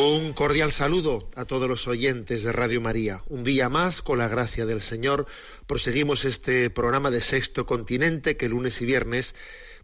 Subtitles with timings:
[0.00, 3.24] Un cordial saludo a todos los oyentes de Radio María.
[3.26, 5.26] Un día más, con la gracia del Señor,
[5.66, 9.34] proseguimos este programa de Sexto Continente que lunes y viernes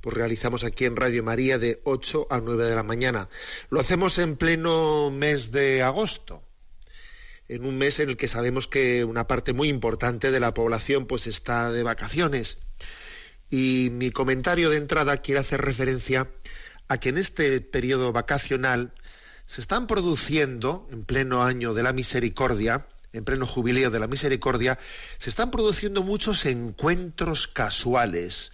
[0.00, 3.28] pues realizamos aquí en Radio María de 8 a 9 de la mañana.
[3.70, 6.44] Lo hacemos en pleno mes de agosto,
[7.48, 11.06] en un mes en el que sabemos que una parte muy importante de la población
[11.06, 12.58] pues está de vacaciones.
[13.50, 16.30] Y mi comentario de entrada quiere hacer referencia
[16.86, 18.94] a que en este periodo vacacional
[19.46, 24.78] se están produciendo, en pleno año de la misericordia, en pleno jubileo de la misericordia,
[25.18, 28.52] se están produciendo muchos encuentros casuales,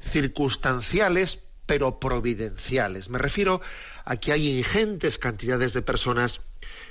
[0.00, 3.08] circunstanciales, pero providenciales.
[3.08, 3.60] Me refiero
[4.04, 6.40] a que hay ingentes cantidades de personas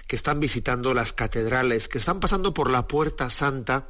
[0.08, 3.88] que están visitando las catedrales, que están pasando por la puerta santa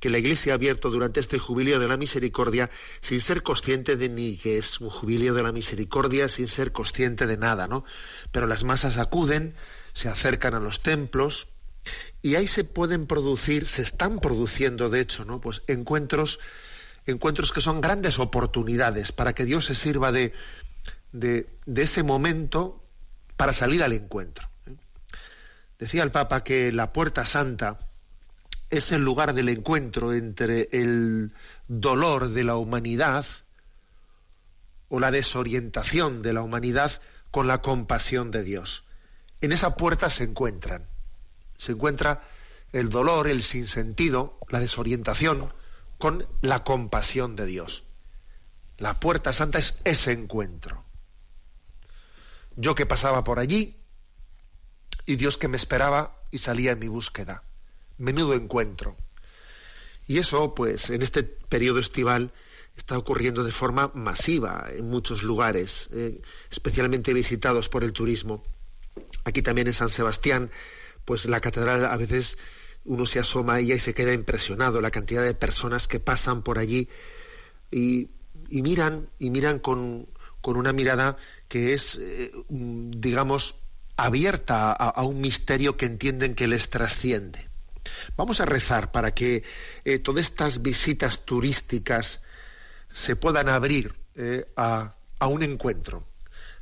[0.00, 2.70] que la Iglesia ha abierto durante este jubileo de la misericordia
[3.02, 7.26] sin ser consciente de ni que es un jubileo de la misericordia, sin ser consciente
[7.26, 7.84] de nada, ¿no?
[8.32, 9.54] Pero las masas acuden,
[9.92, 11.48] se acercan a los templos
[12.22, 15.40] y ahí se pueden producir, se están produciendo de hecho, ¿no?
[15.40, 16.40] Pues encuentros,
[17.04, 20.32] encuentros que son grandes oportunidades para que Dios se sirva de,
[21.12, 22.82] de, de ese momento
[23.36, 24.48] para salir al encuentro.
[24.66, 24.76] ¿eh?
[25.78, 27.80] Decía el Papa que la puerta santa
[28.70, 31.32] es el lugar del encuentro entre el
[31.68, 33.26] dolor de la humanidad
[34.88, 37.00] o la desorientación de la humanidad
[37.30, 38.84] con la compasión de Dios.
[39.40, 40.86] En esa puerta se encuentran.
[41.58, 42.22] Se encuentra
[42.72, 45.52] el dolor, el sinsentido, la desorientación
[45.98, 47.84] con la compasión de Dios.
[48.78, 50.84] La puerta santa es ese encuentro.
[52.56, 53.76] Yo que pasaba por allí
[55.06, 57.42] y Dios que me esperaba y salía en mi búsqueda.
[58.00, 58.96] Menudo encuentro.
[60.06, 62.32] Y eso, pues, en este periodo estival
[62.76, 68.42] está ocurriendo de forma masiva en muchos lugares, eh, especialmente visitados por el turismo.
[69.24, 70.50] Aquí también en San Sebastián,
[71.04, 72.38] pues la catedral a veces
[72.84, 76.42] uno se asoma a ella y se queda impresionado la cantidad de personas que pasan
[76.42, 76.88] por allí
[77.70, 78.08] y,
[78.48, 80.08] miran y miran con,
[80.40, 81.18] con, una mirada
[81.48, 83.56] que es, eh, digamos,
[83.96, 87.49] abierta a, un misterio que entienden que les trasciende.
[88.16, 89.42] Vamos a rezar para que
[89.84, 92.20] eh, todas estas visitas turísticas
[92.92, 96.04] se puedan abrir eh, a, a un encuentro,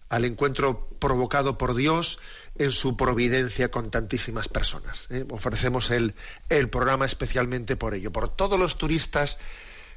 [0.08, 2.18] al encuentro provocado por Dios
[2.56, 5.06] en su providencia con tantísimas personas.
[5.10, 5.24] ¿eh?
[5.30, 6.14] Ofrecemos el,
[6.48, 9.38] el, programa especialmente por ello, por todos los turistas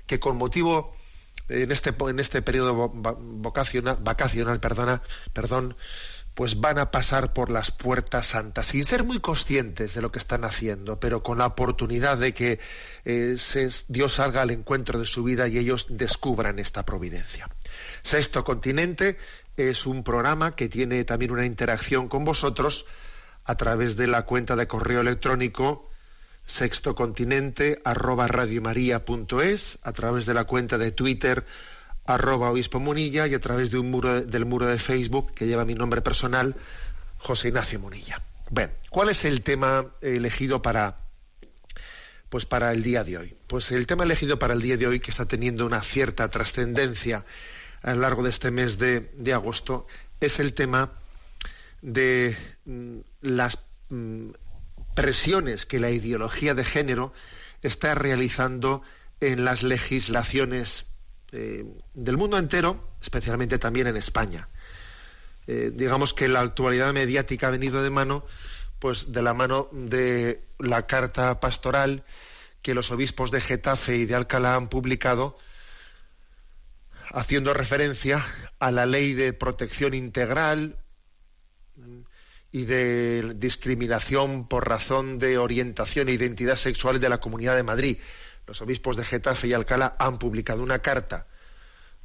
[0.06, 0.96] que con motivo
[1.50, 5.02] en este, en este periodo vacacional, perdona,
[5.34, 5.76] perdón,
[6.34, 10.20] pues van a pasar por las puertas santas sin ser muy conscientes de lo que
[10.20, 12.60] están haciendo, pero con la oportunidad de que
[13.06, 13.38] eh,
[13.88, 17.50] Dios salga al encuentro de su vida y ellos descubran esta providencia.
[18.04, 19.18] Sexto Continente
[19.58, 22.86] es un programa que tiene también una interacción con vosotros
[23.44, 25.90] a través de la cuenta de correo electrónico
[26.46, 31.46] sextocontinente arroba radiomaria.es, a través de la cuenta de Twitter
[32.06, 35.48] arroba obispo Munilla y a través de un muro de, del muro de Facebook que
[35.48, 36.56] lleva mi nombre personal,
[37.18, 38.20] José Ignacio Munilla.
[38.50, 40.98] Bueno, ¿cuál es el tema elegido para
[42.30, 43.36] pues para el día de hoy?
[43.48, 47.26] Pues el tema elegido para el día de hoy que está teniendo una cierta trascendencia
[47.82, 49.88] a lo largo de este mes de, de agosto
[50.20, 50.94] es el tema
[51.82, 52.36] de
[52.66, 53.60] mm, las
[53.90, 54.30] mm,
[54.96, 57.14] presiones que la ideología de género
[57.62, 58.82] está realizando
[59.20, 60.86] en las legislaciones
[61.32, 64.50] eh, del mundo entero, especialmente también en España.
[65.48, 68.26] Eh, digamos que la actualidad mediática ha venido de mano,
[68.80, 72.04] pues de la mano de la carta pastoral
[72.62, 75.38] que los obispos de Getafe y de Alcalá han publicado,
[77.12, 78.24] haciendo referencia
[78.60, 80.78] a la ley de protección integral
[82.52, 87.98] y de discriminación por razón de orientación e identidad sexual de la Comunidad de Madrid,
[88.52, 91.26] los obispos de Getafe y Alcalá han publicado una carta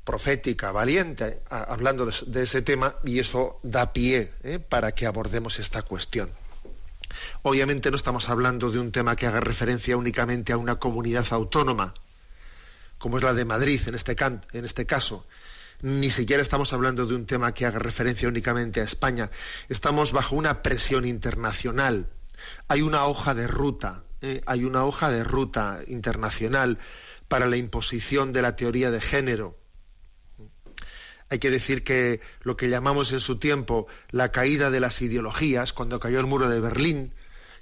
[0.04, 4.60] profética, valiente, hablando de, ese tema, y eso da pie ¿eh?
[4.60, 6.30] para que abordemos esta cuestión.
[7.42, 11.94] Obviamente no estamos hablando de un tema que haga referencia únicamente a una comunidad autónoma,
[12.98, 14.14] como es la de Madrid en este,
[14.52, 15.26] en este caso.
[15.82, 19.32] Ni siquiera estamos hablando de un tema que haga referencia únicamente a España.
[19.68, 22.08] Estamos bajo una presión internacional.
[22.68, 24.42] Hay una hoja de ruta, ¿eh?
[24.46, 26.78] hay una hoja de ruta internacional
[27.28, 29.58] para la imposición de la teoría de género.
[31.28, 35.72] Hay que decir que lo que llamamos en su tiempo la caída de las ideologías,
[35.72, 37.12] cuando cayó el muro de Berlín,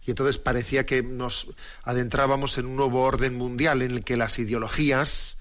[0.07, 1.49] y entonces parecía que nos
[1.83, 5.39] adentrábamos en un nuevo orden mundial en el que las ideologías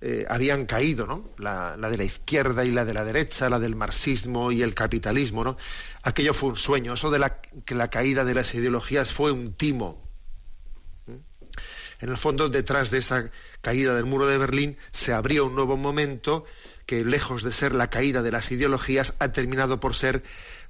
[0.00, 1.30] eh, habían caído, ¿no?
[1.38, 5.42] La, de la izquierda y la de la derecha, la del marxismo y el capitalismo,
[5.42, 5.56] ¿no?
[6.02, 9.54] Aquello fue un sueño, eso de la, que la caída de las ideologías fue un
[9.54, 10.07] timo.
[12.00, 13.30] En el fondo, detrás de esa
[13.60, 16.44] caída del muro de Berlín, se abrió un nuevo momento
[16.86, 20.22] que, lejos de ser la caída de las ideologías, ha terminado por ser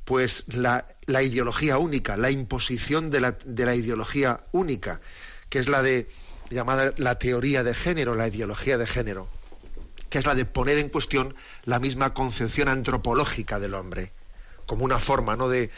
[0.04, 5.02] pues la, ideología única, la imposición de la, de la, ideología única,
[5.50, 6.08] que es la de
[6.50, 9.28] llamada la teoría de género, la ideología de género,
[10.08, 11.34] que es la de poner en cuestión
[11.64, 14.12] la misma concepción antropológica del hombre,
[14.64, 15.50] como una forma ¿no?
[15.50, 15.70] de,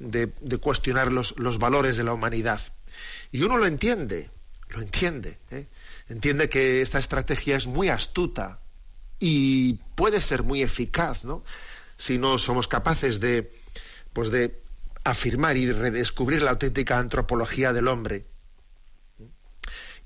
[0.00, 2.60] de, cuestionar los, los, valores de la humanidad.
[3.30, 4.30] Y uno lo entiende,
[4.76, 5.66] lo entiende, ¿eh?
[6.08, 8.60] entiende que esta estrategia es muy astuta
[9.18, 11.42] y puede ser muy eficaz, ¿no?
[11.96, 13.50] Si no somos capaces de
[14.12, 14.60] pues de
[15.04, 18.26] afirmar y redescubrir la auténtica antropología del hombre.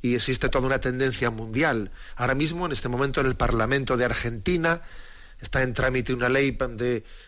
[0.03, 1.91] Y existe toda una tendencia mundial.
[2.17, 4.83] Ahora mismo, en este momento, en el Parlamento de Argentina,
[5.41, 6.57] está en trámite una ley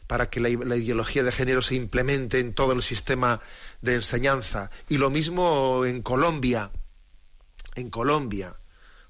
[0.07, 3.41] para que la, ideología de género se implemente en todo el sistema
[3.81, 4.71] de enseñanza.
[4.89, 6.71] Y lo mismo en Colombia.
[7.75, 8.55] En Colombia.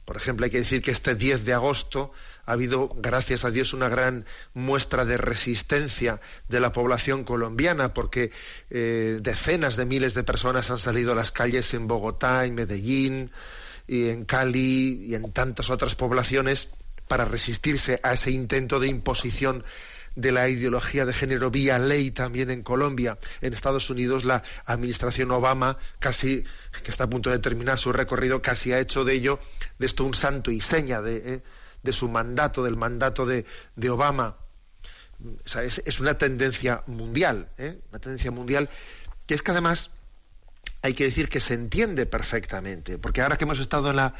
[0.04, 2.12] Por ejemplo, hay que decir que este 10 de agosto
[2.44, 8.32] ha habido, gracias a Dios, una gran muestra de resistencia de la población colombiana, porque
[8.70, 13.30] eh, decenas de miles de personas han salido a las calles en Bogotá, en Medellín,
[13.86, 16.68] y en Cali y en tantas otras poblaciones
[17.08, 19.64] para resistirse a ese intento de imposición
[20.14, 23.18] de la ideología de género vía ley también en Colombia.
[23.40, 26.44] En Estados Unidos la administración Obama, casi
[26.82, 29.38] que está a punto de terminar su recorrido, casi ha hecho de ello,
[29.78, 31.42] de esto un santo y seña de, eh,
[31.82, 33.44] de su mandato, del mandato de,
[33.90, 34.36] Obama.
[35.54, 37.80] es, una tendencia mundial, ¿eh?
[37.90, 38.68] una tendencia mundial
[39.26, 39.90] que es que además
[40.82, 44.14] hay que decir que se entiende perfectamente, porque ahora que hemos estado en la,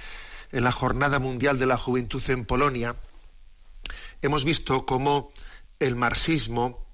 [0.52, 2.96] en la Jornada Mundial de la Juventud en Polonia,
[4.22, 5.32] hemos visto cómo
[5.86, 6.86] el marxismo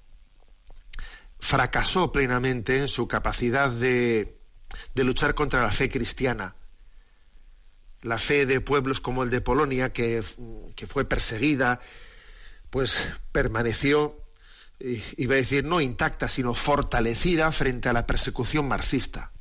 [1.39, 4.37] fracasó plenamente en su capacidad de,
[4.95, 6.55] luchar contra la fe cristiana
[8.01, 10.23] la fe de pueblos como el de Polonia, que,
[10.87, 11.81] fue perseguida,
[12.69, 14.23] pues permaneció,
[14.79, 19.33] iba a decir, no intacta, sino fortalecida frente a la persecución marxista.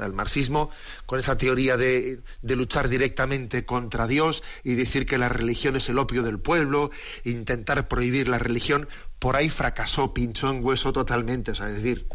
[0.00, 0.70] Sea, el marxismo,
[1.04, 5.90] con esa teoría de, de, luchar directamente contra Dios y decir que la religión es
[5.90, 6.90] el opio del pueblo,
[7.24, 11.50] intentar prohibir la religión, por ahí fracasó, pinchó en hueso totalmente.
[11.50, 12.06] O sea, es decir,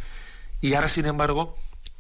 [0.62, 1.56] y ahora, sin embargo,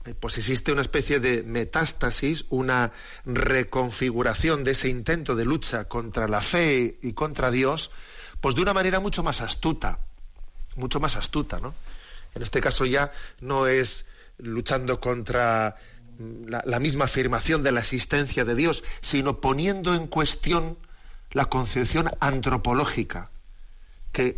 [0.05, 2.91] eh, pues existe una especie de metástasis, una
[3.25, 7.91] reconfiguración de ese intento de lucha contra la fe y contra Dios,
[8.41, 10.00] pues de una manera mucho más astuta,
[10.77, 11.75] mucho más astuta, ¿no?
[12.33, 14.05] En este caso ya no es
[14.37, 15.75] luchando contra
[16.17, 20.77] mm, la, la misma afirmación de la existencia de Dios, sino poniendo en cuestión
[21.31, 23.29] la concepción antropológica,
[24.11, 24.37] que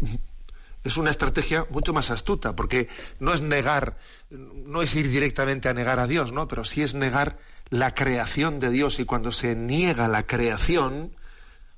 [0.84, 2.88] es una estrategia mucho más astuta, porque
[3.20, 3.98] no es negar,
[4.30, 6.48] no es ir directamente a negar a Dios, ¿no?
[6.48, 7.38] Pero sí es negar
[7.70, 11.12] la creación de Dios y cuando se niega la creación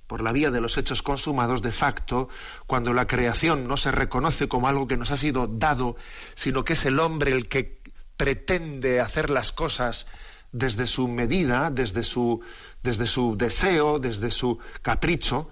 [0.08, 2.30] por la vía de los hechos consumados de facto,
[2.66, 5.98] cuando la creación no se reconoce como algo que nos ha sido dado,
[6.36, 7.80] sino que es el hombre el que
[8.20, 10.06] pretende hacer las cosas
[10.52, 12.42] desde su medida, desde su,
[12.84, 15.50] desde su deseo, desde su capricho,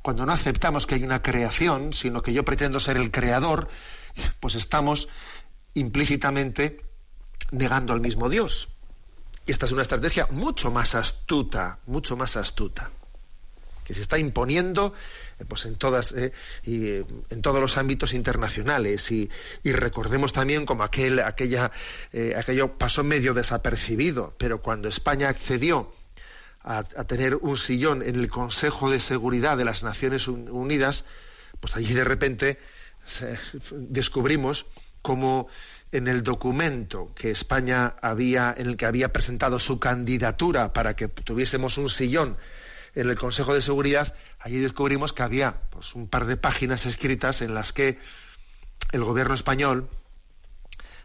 [0.00, 3.68] cuando no aceptamos que hay una creación, sino que yo pretendo ser el creador,
[4.38, 5.08] pues estamos
[5.74, 6.80] implícitamente
[7.50, 8.68] negando al mismo Dios.
[9.44, 12.92] Y esta es una estrategia mucho más astuta, mucho más astuta,
[13.84, 14.94] que se está imponiendo
[15.46, 16.32] pues en todas eh,
[16.64, 19.10] y, eh, en todos los ámbitos internacionales.
[19.12, 19.30] Y,
[19.64, 21.70] recordemos también como aquel aquella
[22.36, 25.92] aquello pasó medio desapercibido pero cuando España accedió
[26.62, 31.04] a, tener un sillón en el Consejo de Seguridad de las Naciones Unidas,
[31.60, 32.58] pues allí de repente
[33.72, 34.66] descubrimos
[35.00, 35.48] como
[35.92, 41.08] en el documento que España había, en el que había presentado su candidatura para que
[41.08, 42.36] tuviésemos un sillón
[42.98, 47.42] en el Consejo de Seguridad, allí descubrimos que había pues, un par de páginas escritas
[47.42, 47.96] en las que
[48.90, 49.88] el gobierno español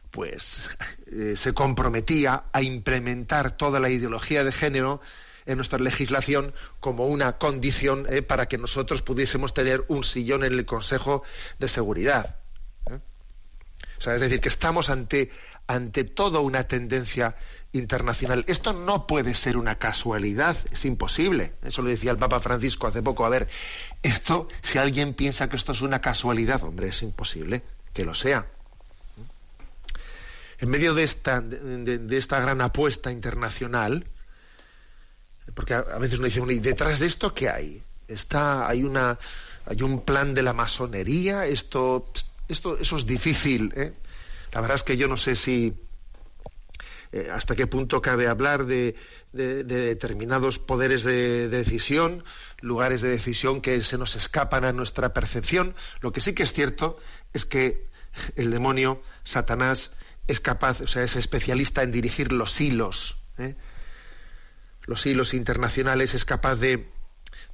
[0.10, 0.76] pues
[1.12, 5.02] eh, se comprometía a implementar toda la ideología de género
[5.46, 10.54] en nuestra legislación como una condición eh, para que nosotros pudiésemos tener un sillón en
[10.54, 11.22] el Consejo
[11.60, 12.38] de Seguridad.
[12.90, 13.00] ¿eh?
[14.00, 15.30] O sea, es decir, que estamos ante,
[15.68, 17.36] ante toda una tendencia
[17.74, 18.46] internacional.
[18.48, 21.54] Esto no puede ser una casualidad, es imposible.
[21.64, 23.26] Eso lo decía el Papa Francisco hace poco.
[23.26, 23.48] A ver,
[24.04, 27.64] esto, si alguien piensa que esto es una casualidad, hombre, es imposible
[27.94, 28.48] que lo sea.
[30.60, 34.06] En medio de esta, de esta gran apuesta internacional,
[35.54, 37.84] porque a, veces uno dice, ¿y detrás de esto qué hay?
[38.08, 39.18] Está, hay una,
[39.66, 42.06] hay un plan de la masonería, esto,
[42.48, 43.74] esto, eso es difícil.
[43.76, 43.94] ¿eh?
[44.54, 45.74] La verdad es que yo no sé si
[47.14, 48.96] eh, hasta qué punto cabe hablar de,
[49.32, 52.24] determinados poderes de, decisión,
[52.60, 55.76] lugares de decisión que se nos escapan a nuestra percepción.
[56.02, 57.00] Lo que sí que es cierto
[57.32, 57.88] es que
[58.36, 59.92] el demonio, Satanás,
[60.26, 63.18] es capaz, o sea, es especialista en dirigir los hilos.
[63.38, 63.56] ¿eh?
[64.86, 66.90] los hilos internacionales, es capaz de,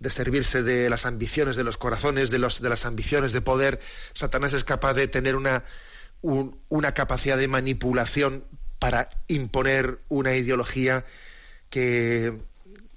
[0.09, 3.81] servirse de las ambiciones de los corazones, de, los, de las ambiciones de poder.
[4.13, 5.65] Satanás es capaz de tener una,
[6.21, 8.45] una capacidad de manipulación
[8.79, 11.05] para imponer una ideología
[11.69, 12.33] que,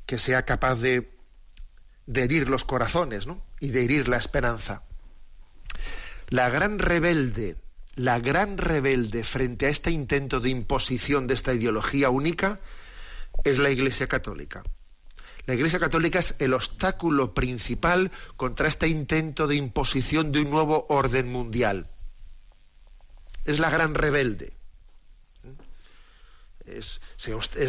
[0.06, 1.10] que sea capaz de,
[2.14, 3.42] herir los corazones ¿no?
[3.60, 4.82] y de herir la esperanza.
[6.28, 7.56] La gran rebelde,
[7.94, 12.60] la gran rebelde frente a este intento de imposición de esta ideología única
[13.44, 14.62] es la Iglesia Católica.
[15.46, 20.86] La Iglesia Católica es el obstáculo principal contra este intento de imposición de un nuevo
[20.88, 21.88] orden mundial.
[23.44, 24.52] Es la gran rebelde.
[26.66, 27.00] Es,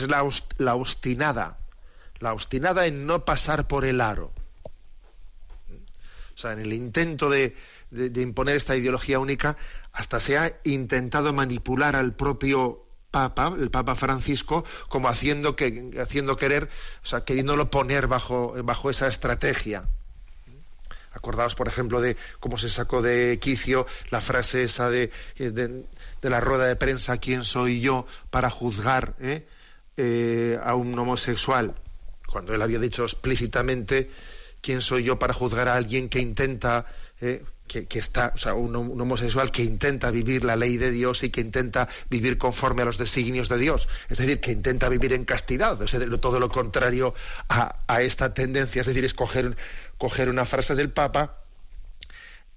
[0.08, 1.58] la, la, obstinada,
[2.20, 4.32] la obstinada en no pasar por el aro.
[6.36, 7.56] O sea, en el intento de,
[7.92, 9.58] de imponer esta ideología única,
[9.92, 12.84] hasta se ha intentado manipular al propio
[13.14, 16.68] Papa, el Papa Francisco, como haciendo, que, haciendo querer,
[17.04, 19.88] o sea, queriéndolo poner bajo, bajo esa estrategia.
[21.12, 25.86] Acordaos, por ejemplo, de cómo se sacó de quicio la frase esa de, de,
[26.30, 29.48] la rueda de prensa, ¿quién soy yo para juzgar eh,
[29.98, 31.76] eh, a un homosexual?
[32.28, 34.10] Cuando él había dicho explícitamente,
[34.62, 36.86] ¿quién soy yo para juzgar a alguien que intenta
[37.22, 41.30] eh, que, está, o sea, un, homosexual que intenta vivir la ley de Dios y
[41.30, 45.26] que intenta vivir conforme a los designios de Dios, es decir, que intenta vivir en
[45.26, 45.80] castidad,
[46.20, 47.16] todo lo contrario
[47.50, 49.56] a, esta tendencia, es decir, es coger,
[50.30, 51.43] una frase del Papa,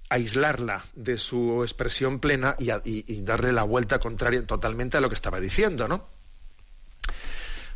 [0.09, 5.39] aislarla de su expresión plena y, darle la vuelta contraria totalmente a lo que estaba
[5.39, 6.07] diciendo, ¿no?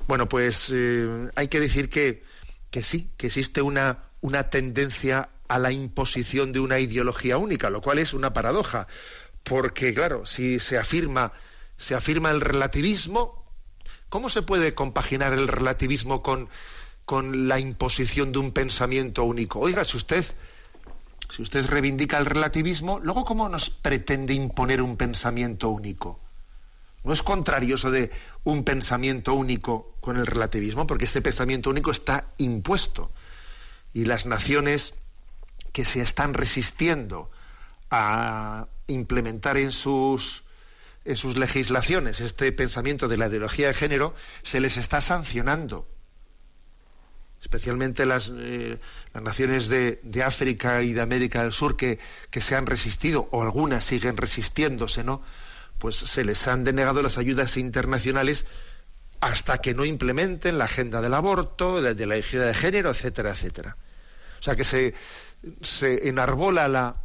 [0.08, 2.24] Bueno, pues eh, hay que decir que,
[2.70, 7.82] que sí, que existe una, una tendencia a la imposición de una ideología única, lo
[7.82, 8.88] cual es una paradoja,
[9.44, 11.34] porque claro, si se afirma
[11.82, 13.44] se afirma el relativismo,
[14.10, 16.48] ¿cómo se puede compaginar el relativismo con,
[17.06, 19.60] con la imposición de un pensamiento único?
[19.60, 20.24] Oiga, si usted
[21.32, 26.20] si usted reivindica el relativismo, luego cómo nos pretende imponer un pensamiento único?
[27.04, 28.12] No es contrario eso de
[28.44, 33.12] un pensamiento único con el relativismo, porque este pensamiento único está impuesto.
[33.94, 34.94] Y las naciones
[35.72, 37.32] que se están resistiendo
[37.90, 40.44] a implementar en sus,
[41.06, 45.88] en sus legislaciones este pensamiento de la ideología de género, se les está sancionando.
[47.42, 48.78] Especialmente las, eh,
[49.14, 53.28] las naciones de, de, África y de América del Sur que, que se han resistido,
[53.32, 55.22] o algunas siguen resistiéndose, ¿no?
[55.80, 58.46] Pues se les han denegado las ayudas internacionales
[59.22, 63.78] hasta que no implementen la agenda del aborto, de, la ideología de género, etcétera, etcétera.
[64.40, 64.96] O sea que se,
[65.62, 66.96] se enarbola la,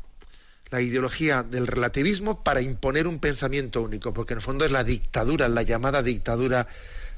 [0.80, 5.48] ideología del relativismo para imponer un pensamiento único, porque en el fondo es la dictadura,
[5.48, 6.66] la llamada dictadura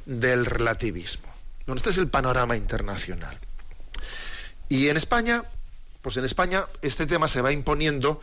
[0.04, 1.28] del relativismo.
[1.68, 3.38] Bueno, este es el panorama internacional.
[4.70, 5.44] Y en España,
[6.00, 8.22] pues en España este tema se va imponiendo,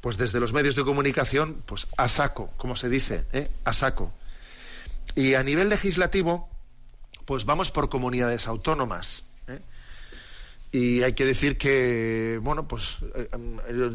[0.00, 3.50] pues desde los medios de comunicación, pues a saco, como se dice, ¿eh?
[3.64, 4.10] a saco.
[5.14, 6.48] Y a nivel legislativo,
[7.26, 9.24] pues vamos por comunidades autónomas.
[9.48, 9.60] ¿eh?
[10.72, 13.28] Y hay que decir que, bueno, pues eh,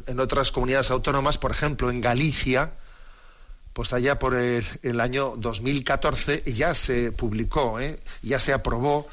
[0.05, 2.73] en otras comunidades autónomas, por ejemplo, en Galicia,
[3.74, 8.00] pues allá por el, año 2014 ya se publicó, ¿eh?
[8.22, 9.08] ya se aprobó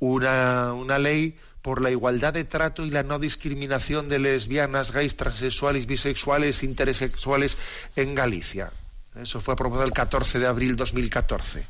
[0.00, 5.16] una, una, ley por la igualdad de trato y la no discriminación de lesbianas, gays,
[5.16, 7.58] transexuales, bisexuales, intersexuales
[7.96, 8.72] en Galicia.
[9.14, 11.66] Eso fue aprobado el 14 de abril de 2014.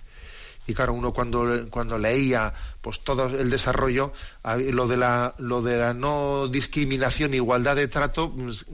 [0.68, 2.52] Y claro, uno cuando, cuando leía
[2.82, 4.12] pues todo el desarrollo,
[4.44, 8.66] lo de la, lo de la no discriminación, igualdad de trato, pues,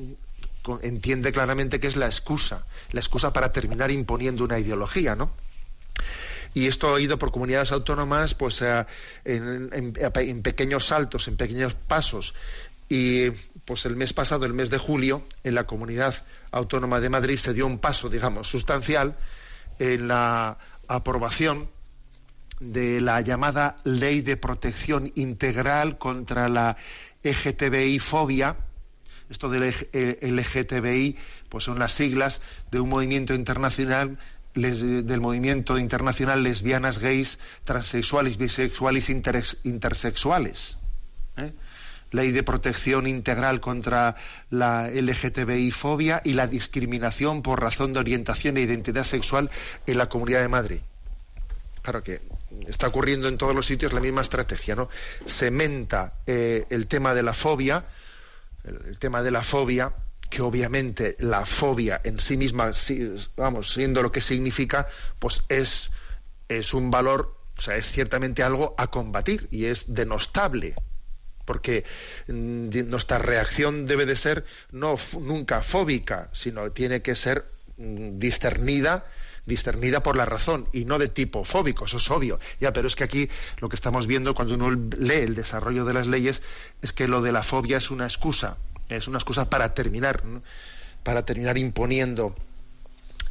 [0.83, 5.33] entiende claramente que es la excusa, la excusa para terminar imponiendo una ideología, ¿no?
[6.55, 8.63] y esto ha ido por comunidades autónomas pues
[9.25, 12.35] en, pequeños saltos, en pequeños pasos.
[12.89, 13.31] Y
[13.65, 16.15] pues el mes pasado, el mes de julio, en la comunidad
[16.53, 19.17] autónoma de Madrid se dio un paso, digamos, sustancial
[19.81, 21.69] en la aprobación
[22.61, 26.77] de la llamada Ley de Protección Integral contra la
[27.25, 28.57] LGTBI fobia.
[29.31, 31.17] Esto del LGTBI
[31.49, 32.41] pues son las siglas
[32.71, 34.19] de un movimiento internacional
[34.55, 40.79] del movimiento internacional lesbianas, gays, transexuales, bisexuales, intersexuales.
[41.37, 41.53] ¿eh?
[42.13, 44.15] Ley de protección integral contra
[44.51, 49.51] la LGTBI-fobia y la discriminación por razón de orientación e identidad sexual
[49.89, 50.81] en la Comunidad de Madrid.
[51.83, 52.21] Claro que
[52.69, 54.89] está ocurriendo en todos los sitios la misma estrategia, ¿no?
[55.27, 57.85] Se menta eh, el tema de la fobia,
[58.65, 59.95] el tema de la fobia,
[60.31, 62.73] que obviamente la fobia en sí misma,
[63.37, 65.91] vamos, siendo lo que significa, pues es,
[66.49, 70.75] es un valor, o sea, es ciertamente algo a combatir y es denostable,
[71.45, 71.85] porque
[72.27, 77.45] mm, nuestra reacción debe de ser no nunca fóbica, sino tiene que ser
[77.77, 79.07] mm, discernida
[79.47, 82.39] discernida por la razón y no de tipo fóbico, eso es obvio.
[82.61, 85.95] Ya, pero es que aquí lo que estamos viendo cuando uno lee el desarrollo de
[85.95, 86.43] las leyes
[86.83, 88.57] es que lo de la fobia es una excusa
[88.89, 90.23] es una excusa para terminar,
[91.03, 92.35] para terminar imponiendo,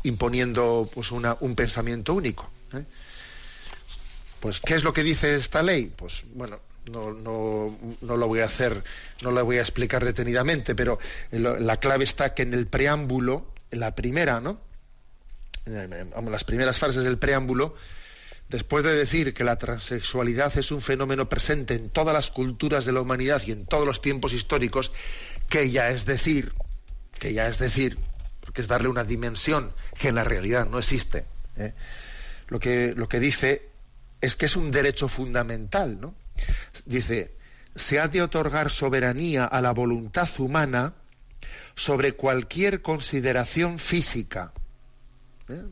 [0.03, 2.49] imponiendo pues una, un pensamiento único.
[2.73, 2.85] ¿eh?
[4.39, 5.91] Pues, ¿qué es lo que dice esta ley?
[5.95, 8.83] Pues, bueno, no, no, no, lo voy a hacer,
[9.21, 10.99] no lo voy a explicar detenidamente, pero
[11.31, 14.59] la clave está que en el preámbulo, la primera, ¿no?
[15.65, 17.75] En las primeras frases del preámbulo,
[18.49, 22.91] después de decir que la transexualidad es un fenómeno presente en todas las culturas de
[22.91, 24.91] la humanidad y en todos los tiempos históricos,
[25.49, 26.53] que ya es decir,
[27.17, 27.97] que ya es decir,
[28.41, 31.25] porque es darle una dimensión que en la realidad no existe.
[31.57, 31.73] ¿eh?
[32.47, 33.69] Lo, que, lo que dice
[34.21, 36.15] es que es un derecho fundamental, ¿no?
[36.85, 37.35] Dice,
[37.75, 40.93] se ha de otorgar soberanía a la voluntad humana
[41.75, 44.53] sobre cualquier consideración física.
[45.49, 45.63] ¿Eh?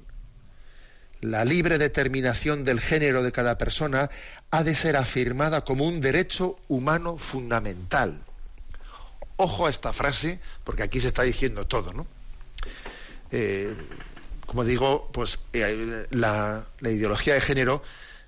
[1.21, 4.09] La libre determinación del género de cada persona
[4.49, 8.19] ha de ser afirmada como un derecho humano fundamental.
[9.35, 12.07] Ojo a esta frase, porque aquí se está diciendo todo, ¿no?
[13.31, 13.73] Eh,
[14.47, 17.83] como digo, pues eh, la, ideología de género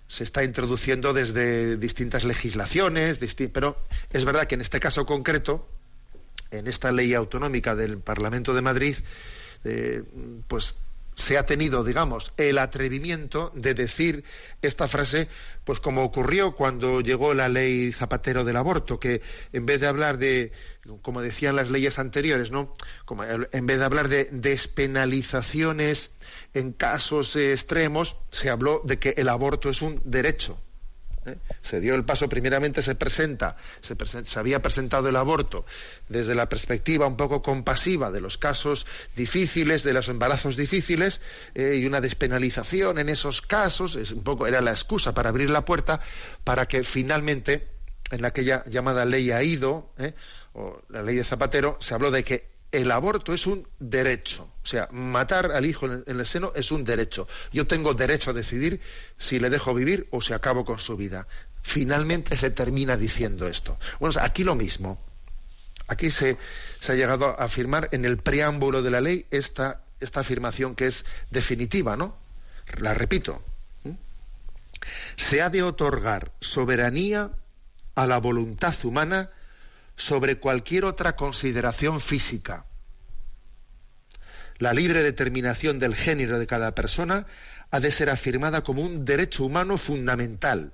[0.07, 3.19] se está introduciendo desde distintas legislaciones,
[3.51, 3.75] pero
[4.11, 5.67] es verdad que en este caso concreto,
[6.51, 8.95] en esta ley autonómica del Parlamento de Madrid,
[10.47, 10.75] pues
[11.15, 14.23] se ha tenido, digamos, el atrevimiento de decir
[14.61, 15.27] esta frase,
[15.63, 19.21] pues como ocurrió cuando llegó la ley Zapatero del aborto, que
[19.51, 20.51] en vez de hablar de,
[21.01, 22.73] como decían las leyes anteriores, ¿no?
[23.51, 26.11] En vez de hablar de despenalizaciones
[26.53, 30.57] en casos extremos, se habló de que el aborto es un derecho.
[31.25, 31.37] ¿Eh?
[31.61, 35.65] Se dio el paso, primeramente se presenta, se, había presentado el aborto
[36.09, 41.21] desde la perspectiva un poco compasiva de los casos difíciles, de los embarazos difíciles,
[41.55, 45.49] eh, y una despenalización en esos casos, es un poco, era la excusa para abrir
[45.49, 46.01] la puerta
[46.43, 47.67] para que finalmente,
[48.11, 50.13] en aquella llamada ley AIDO, ¿eh?
[50.53, 54.49] o la ley de Zapatero, se habló de que el aborto es un derecho.
[54.63, 57.27] O sea, matar al hijo en el seno es un derecho.
[57.51, 58.81] Yo tengo derecho a decidir
[59.17, 61.27] si le dejo vivir o si acabo con su vida.
[61.61, 63.77] Finalmente se termina diciendo esto.
[63.99, 64.99] Bueno, aquí lo mismo.
[65.87, 66.37] Aquí se,
[66.89, 71.05] ha llegado a afirmar en el preámbulo de la ley esta, esta afirmación que es
[71.29, 72.17] definitiva, ¿no?
[72.79, 73.43] La repito.
[75.15, 77.31] Se ha de otorgar soberanía
[77.93, 79.29] a la voluntad humana
[79.95, 82.65] sobre cualquier otra consideración física.
[84.57, 87.25] La libre determinación del género de cada persona
[87.71, 90.73] ha de ser afirmada como un derecho humano fundamental.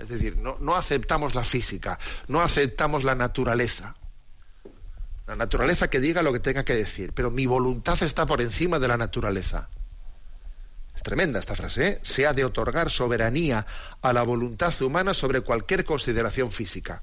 [0.00, 1.98] es decir, no, no aceptamos la física,
[2.28, 3.96] no aceptamos la naturaleza.
[5.26, 8.78] La naturaleza que diga lo que tenga que decir, pero mi voluntad está por encima
[8.78, 9.68] de la naturaleza.
[11.02, 12.00] Tremenda esta frase, ¿eh?
[12.02, 13.66] Se ha de otorgar soberanía
[14.02, 17.02] a la voluntad humana sobre cualquier consideración física.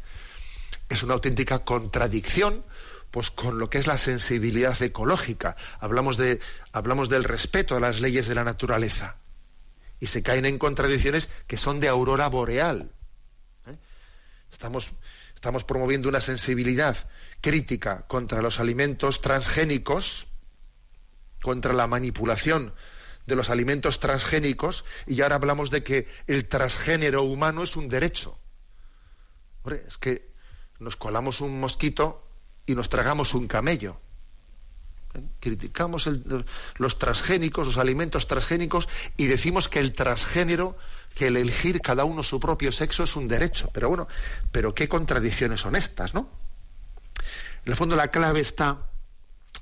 [0.88, 2.64] Es una auténtica contradicción
[3.12, 5.56] pues con lo que es la sensibilidad ecológica.
[5.80, 6.40] Hablamos, de,
[6.72, 9.16] hablamos del respeto a las leyes de la naturaleza.
[10.00, 12.92] Y se caen en contradicciones que son de aurora boreal.
[13.66, 13.78] ¿eh?
[14.52, 14.92] Estamos,
[15.34, 16.98] estamos promoviendo una sensibilidad
[17.42, 20.28] crítica contra los alimentos transgénicos,
[21.42, 22.74] contra la manipulación
[23.28, 28.40] de los alimentos transgénicos, y ahora hablamos de que el transgénero humano es un derecho.
[29.86, 30.32] es que
[30.80, 32.26] nos colamos un mosquito
[32.66, 34.00] y nos tragamos un camello.
[35.14, 35.22] ¿Eh?
[35.42, 36.10] Criticamos
[36.78, 38.88] los transgénicos, los alimentos transgénicos,
[39.18, 40.78] y decimos que el transgénero,
[41.14, 43.70] que el elegir cada uno su propio sexo es un derecho.
[43.74, 44.08] Pero bueno,
[44.54, 46.30] pero qué contradicciones son estas, ¿no?
[47.66, 48.88] En el fondo la clave está,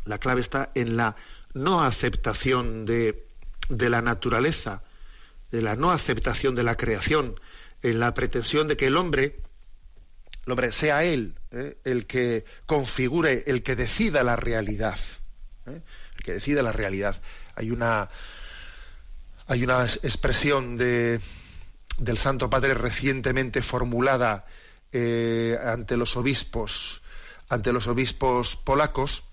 [0.03, 1.15] la clave está en la
[1.55, 3.24] no aceptación de,
[3.69, 4.83] de la naturaleza,
[5.51, 7.39] de la no aceptación de la creación,
[7.81, 9.41] en la pretensión de que el hombre,
[10.45, 11.77] el hombre sea él ¿eh?
[11.83, 14.97] el que configure, el que decida la realidad,
[15.67, 15.81] ¿eh?
[16.15, 17.21] el que decida la realidad.
[17.55, 18.09] Hay una
[19.47, 21.19] hay una expresión de,
[21.99, 24.45] del Santo Padre recientemente formulada
[24.91, 27.01] eh, ante los obispos,
[27.49, 29.23] ante los obispos polacos,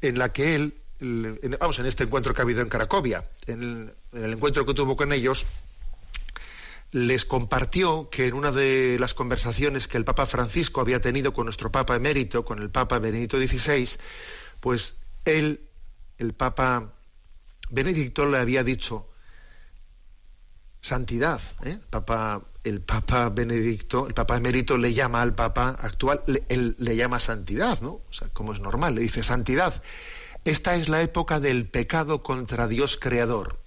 [0.00, 4.32] en la que él vamos, en este encuentro que ha habido en Cracovia, en el,
[4.32, 5.46] encuentro que tuvo con ellos,
[6.92, 11.44] les compartió que en una de las conversaciones que el Papa Francisco había tenido con
[11.44, 13.88] nuestro Papa emérito, con el Papa Benedicto XVI,
[14.60, 15.60] pues él,
[16.18, 16.94] el Papa
[17.68, 19.08] Benedicto, le había dicho
[20.80, 21.40] santidad.
[21.64, 21.78] ¿eh?
[21.90, 27.18] Papa, el Papa Benedicto, el Papa emérito le llama al Papa actual, él le llama
[27.18, 28.00] santidad, ¿no?
[28.08, 29.82] O sea, como es normal, le dice santidad.
[30.46, 33.58] Esta es la época del pecado contra Dios creador.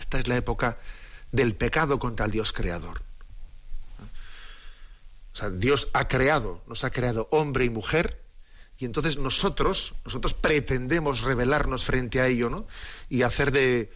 [0.00, 0.76] Esta es la época
[1.30, 3.00] del pecado contra el Dios creador.
[5.32, 8.24] O sea, Dios ha creado, nos ha creado hombre y mujer,
[8.76, 12.66] y entonces nosotros, nosotros pretendemos rebelarnos frente a ello, ¿no?
[13.08, 13.92] Y hacer de,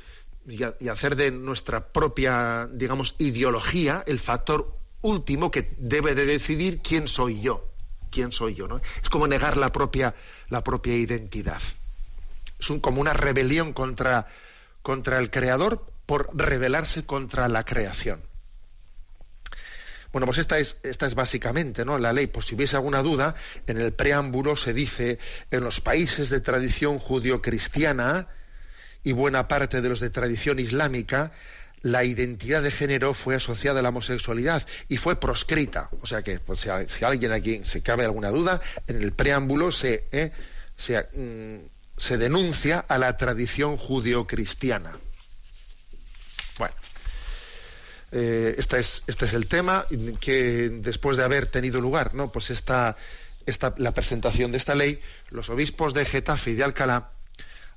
[0.46, 7.08] y hacer de nuestra propia, digamos, ideología el factor último que debe de decidir quién
[7.08, 7.67] soy yo
[8.10, 8.80] quién soy yo, ¿no?
[9.02, 10.14] Es como negar la propia,
[10.48, 11.60] la propia identidad.
[12.58, 14.26] Es un, como una rebelión contra,
[14.82, 18.22] contra el creador por rebelarse contra la creación.
[20.12, 21.98] Bueno, pues esta es, esta es básicamente ¿no?
[21.98, 22.26] la ley.
[22.26, 23.34] Por si hubiese alguna duda,
[23.66, 25.18] en el preámbulo se dice
[25.50, 28.28] en los países de tradición judío-cristiana
[29.04, 31.32] y buena parte de los de tradición islámica,
[31.82, 35.90] la identidad de género fue asociada a la homosexualidad y fue proscrita.
[36.00, 40.06] O sea que, pues, si, alguien aquí se cabe alguna duda, en el preámbulo se,
[40.12, 40.32] eh,
[41.14, 44.96] mm, se, denuncia a la tradición judio-cristiana.
[46.58, 46.74] Bueno,
[48.12, 49.86] eh, este, es, este es el tema
[50.20, 52.12] que después de haber tenido lugar.
[52.32, 52.96] Pues esta,
[53.46, 57.12] esta, la presentación de esta ley, los obispos de Getafe y de Alcalá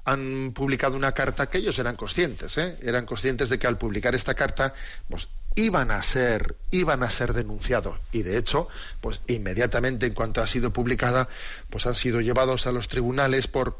[0.05, 2.77] han publicado una carta que ellos eran conscientes, ¿eh?
[2.81, 4.73] eran conscientes de que al publicar esta carta,
[5.09, 8.67] pues iban a ser, iban a ser denunciados y de hecho,
[9.01, 11.27] pues inmediatamente en cuanto ha sido publicada,
[11.69, 13.77] pues han sido llevados a los tribunales por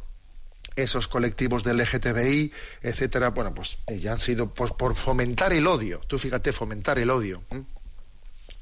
[0.76, 3.30] esos colectivos del LGTBI, etcétera.
[3.30, 6.00] Bueno, pues eh, ya han sido pues, por fomentar el odio.
[6.08, 7.44] Tú fíjate, fomentar el odio.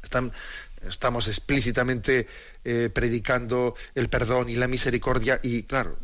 [0.04, 0.32] Están
[0.88, 2.28] estamos explícitamente
[2.64, 5.98] eh, predicando el perdón y la misericordia y claro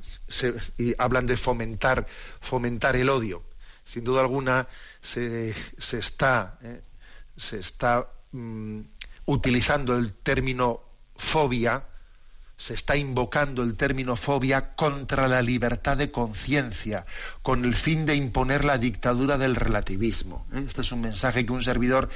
[0.78, 2.08] y hablan de fomentar
[2.42, 3.44] fomentar el odio
[3.84, 4.68] sin duda alguna
[5.02, 6.82] se, está eh,
[7.38, 8.82] se está mm,
[9.26, 10.82] utilizando el término
[11.16, 11.86] fobia
[12.58, 17.06] se está invocando el término fobia contra la libertad de conciencia,
[17.42, 20.48] con el fin de imponer la dictadura del relativismo.
[20.54, 20.64] ¿eh?
[20.66, 22.10] Este es un mensaje que un servidor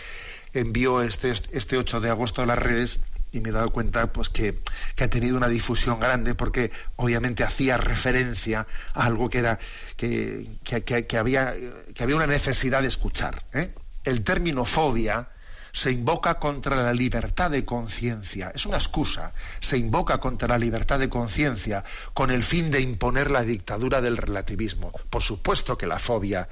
[0.53, 2.99] envió este, este 8 de agosto a las redes
[3.31, 4.59] y me he dado cuenta pues que,
[4.99, 9.59] ha tenido una difusión grande porque obviamente hacía referencia a algo que era
[9.95, 11.53] que, que, había
[11.93, 13.73] que había una necesidad de escuchar ¿eh?
[14.03, 15.29] el término fobia
[15.71, 18.51] se invoca contra la libertad de conciencia.
[18.55, 19.33] Es una excusa.
[19.59, 21.83] Se invoca contra la libertad de conciencia
[22.13, 24.91] con el fin de imponer la dictadura del relativismo.
[25.09, 26.49] Por supuesto que la fobia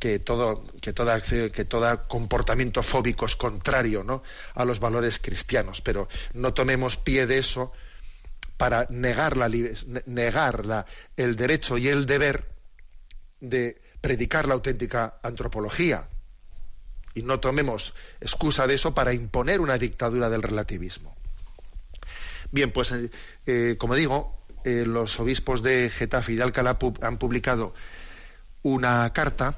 [0.00, 4.22] que todo, que toda, que todo comportamiento fóbico es contrario ¿no?
[4.54, 7.70] a los valores cristianos, pero no tomemos pie de eso
[8.56, 9.48] para negar, la,
[10.06, 10.86] negar la,
[11.16, 12.48] el derecho y el deber
[13.40, 16.08] de predicar la auténtica antropología.
[17.14, 21.14] Y no tomemos excusa de eso para imponer una dictadura del relativismo.
[22.50, 23.10] Bien, pues eh,
[23.46, 27.74] eh, como digo, eh, los obispos de Getafe y de Alcalá han publicado
[28.62, 29.56] una carta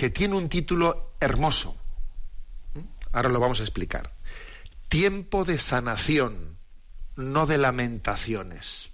[0.00, 1.76] que tiene un título hermoso.
[2.72, 2.78] ¿Mm?
[3.12, 4.10] Ahora lo vamos a explicar.
[4.88, 6.56] Tiempo de sanación,
[7.16, 8.88] no de lamentaciones.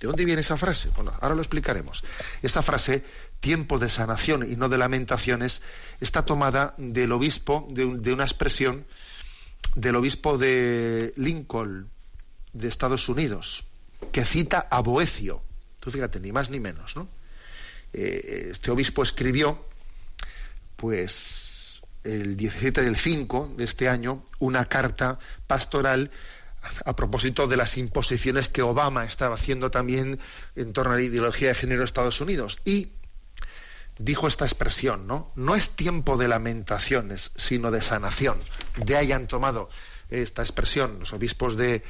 [0.00, 0.90] ¿De dónde viene esa frase?
[0.96, 2.02] Bueno, ahora lo explicaremos.
[2.42, 3.04] Esa frase,
[3.38, 5.62] tiempo de sanación y no de lamentaciones,
[6.00, 8.84] está tomada del obispo, de, una expresión
[9.76, 11.88] del obispo de Lincoln,
[12.52, 13.62] de Estados Unidos,
[14.10, 15.40] que cita a Boecio.
[15.78, 17.06] Tú fíjate, ni más ni menos, ¿no?
[17.92, 19.64] Eh, este obispo escribió,
[20.76, 26.10] pues, el 17 del 5 de este año, una carta pastoral
[26.84, 30.18] a propósito de las imposiciones que Obama estaba haciendo también
[30.56, 32.60] en torno a la ideología de género de Estados Unidos.
[32.64, 32.90] Y
[33.98, 35.32] dijo esta expresión, ¿no?
[35.36, 38.38] No es tiempo de lamentaciones, sino de sanación.
[38.76, 39.70] De ahí han tomado
[40.10, 41.82] esta expresión los obispos de,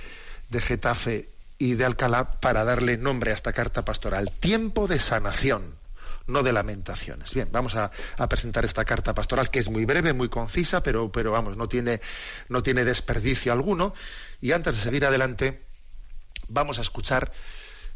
[0.49, 4.31] de Getafe y de Alcalá para darle nombre a esta carta pastoral.
[4.31, 5.75] Tiempo de sanación,
[6.27, 7.35] no de lamentaciones.
[7.35, 7.91] Bien, vamos a,
[8.29, 12.01] presentar esta carta pastoral que es muy breve, muy concisa, pero, pero vamos, no tiene,
[12.49, 13.95] no tiene desperdicio alguno.
[14.41, 15.63] Y antes de seguir adelante,
[16.49, 17.33] vamos a escuchar,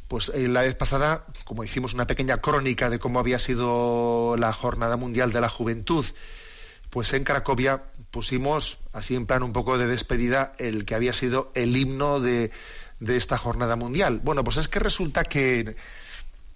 [0.09, 4.53] pues eh, la vez pasada, como hicimos una pequeña crónica de cómo había sido la
[4.53, 6.05] Jornada Mundial de la Juventud,
[6.91, 11.53] pues en Cracovia pusimos, así en plan un poco de despedida, el que había sido
[11.55, 12.51] el himno de,
[12.99, 14.21] de esta Jornada Mundial.
[14.23, 15.77] Bueno, pues es que resulta que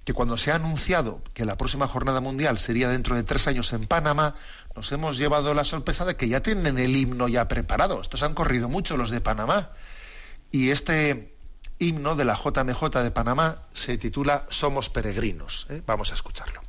[0.05, 3.73] que cuando se ha anunciado que la próxima jornada mundial sería dentro de tres años
[3.73, 4.35] en Panamá,
[4.77, 8.01] nos hemos llevado la sorpresa de que ya tienen el himno ya preparado.
[8.01, 9.71] Estos han corrido mucho los de Panamá.
[10.51, 11.35] Y este
[11.79, 15.67] himno de la JMJ de Panamá se titula Somos peregrinos.
[15.71, 15.83] ¿eh?
[15.87, 16.64] Vamos a escucharlo.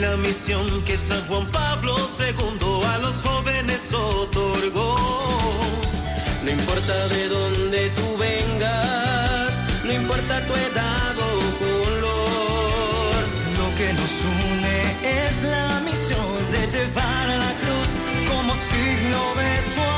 [0.00, 4.96] La misión que San Juan Pablo II a los jóvenes otorgó.
[6.44, 9.52] No importa de dónde tú vengas,
[9.84, 13.14] no importa tu edad o color,
[13.58, 14.12] lo que nos
[14.50, 14.78] une
[15.24, 17.90] es la misión de llevar la cruz
[18.30, 19.97] como signo de su amor.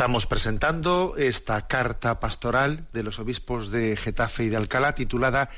[0.00, 5.50] Estamos presentando esta carta pastoral de los obispos de Getafe y de Alcalá titulada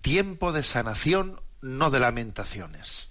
[0.00, 3.06] Tiempo de sanación, no de lamentaciones,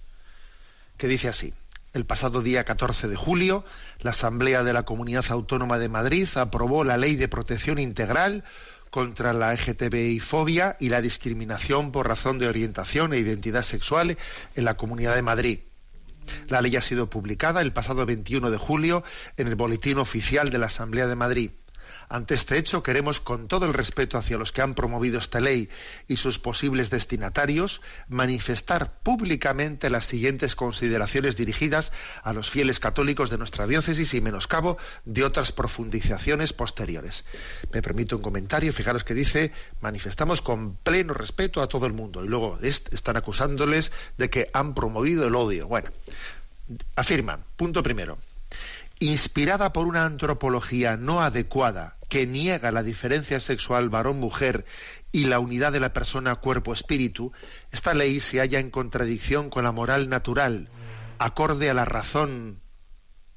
[0.98, 1.54] que dice así.
[1.94, 3.64] El pasado día 14 de julio,
[4.00, 8.44] la Asamblea de la Comunidad Autónoma de Madrid aprobó la Ley de Protección Integral
[8.90, 14.18] contra la LGTBI fobia y la discriminación por razón de orientación e identidad sexual
[14.54, 15.60] en la Comunidad de Madrid.
[16.48, 19.04] La ley ha sido publicada el pasado 21 de julio
[19.36, 21.50] en el Boletín Oficial de la Asamblea de Madrid.
[22.08, 25.68] Ante este hecho, queremos, con todo el respeto hacia los que han promovido esta ley
[26.08, 33.38] y sus posibles destinatarios, manifestar públicamente las siguientes consideraciones dirigidas a los fieles católicos de
[33.38, 37.24] nuestra diócesis y menoscabo de otras profundizaciones posteriores.
[37.72, 42.24] Me permito un comentario, fijaros que dice, manifestamos con pleno respeto a todo el mundo
[42.24, 45.66] y luego están acusándoles de que han promovido el odio.
[45.68, 45.90] Bueno,
[46.96, 48.18] afirman, punto primero,
[48.98, 54.64] inspirada por una antropología no adecuada que niega la diferencia sexual varón-mujer
[55.10, 57.32] y la unidad de la persona cuerpo-espíritu,
[57.72, 60.68] esta ley se halla en contradicción con la moral natural,
[61.18, 62.60] acorde a la razón,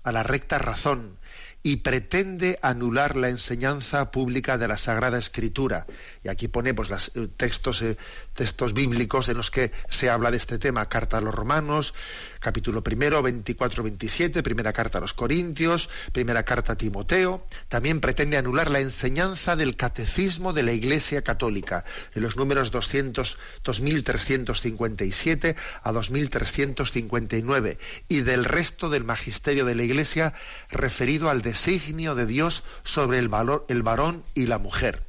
[0.04, 1.17] a la recta razón,
[1.63, 5.86] y pretende anular la enseñanza pública de la Sagrada Escritura.
[6.24, 7.98] Y aquí ponemos los eh, textos, eh,
[8.34, 10.88] textos bíblicos en los que se habla de este tema.
[10.88, 11.93] Carta a los Romanos,
[12.39, 17.45] capítulo primero, 24-27, primera carta a los Corintios, primera carta a Timoteo.
[17.69, 23.38] También pretende anular la enseñanza del catecismo de la Iglesia Católica, en los números 200,
[23.63, 30.34] 2357 a 2359, y del resto del magisterio de la Iglesia
[30.69, 35.04] referido al designio de Dios sobre el, valor, el varón y la mujer.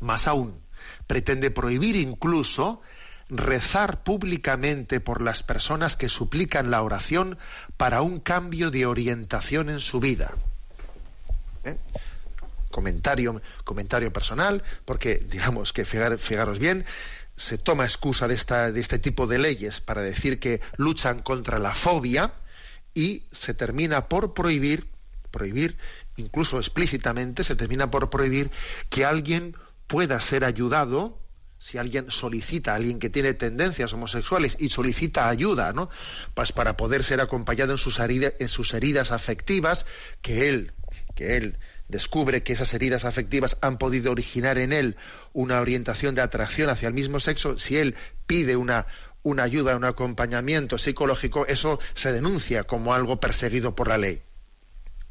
[0.00, 0.60] Más aún,
[1.06, 2.80] pretende prohibir incluso
[3.30, 7.38] rezar públicamente por las personas que suplican la oración
[7.76, 10.34] para un cambio de orientación en su vida.
[11.64, 11.76] ¿Eh?
[12.70, 16.84] Comentario, comentario personal, porque digamos que fijaros bien,
[17.36, 21.58] se toma excusa de, esta, de este tipo de leyes para decir que luchan contra
[21.58, 22.34] la fobia
[22.94, 24.88] y se termina por prohibir,
[25.30, 25.78] prohibir,
[26.16, 28.50] incluso explícitamente, se termina por prohibir
[28.88, 31.19] que alguien pueda ser ayudado
[31.60, 35.90] si alguien solicita, alguien que tiene tendencias homosexuales y solicita ayuda, ¿no?
[36.32, 39.84] Pues para poder ser acompañado en sus, heridas, en sus heridas afectivas,
[40.22, 40.72] que él,
[41.14, 44.96] que él descubre que esas heridas afectivas han podido originar en él
[45.34, 47.94] una orientación de atracción hacia el mismo sexo, si él
[48.26, 48.86] pide una,
[49.22, 54.22] una ayuda, un acompañamiento psicológico, eso se denuncia como algo perseguido por la ley.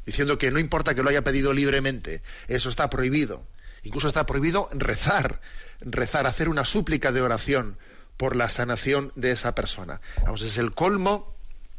[0.04, 3.46] Diciendo que no importa que lo haya pedido libremente, eso está prohibido.
[3.84, 5.40] Incluso está prohibido rezar
[5.80, 7.78] rezar, hacer una súplica de oración
[8.16, 10.00] por la sanación de esa persona.
[10.34, 11.34] Es el colmo,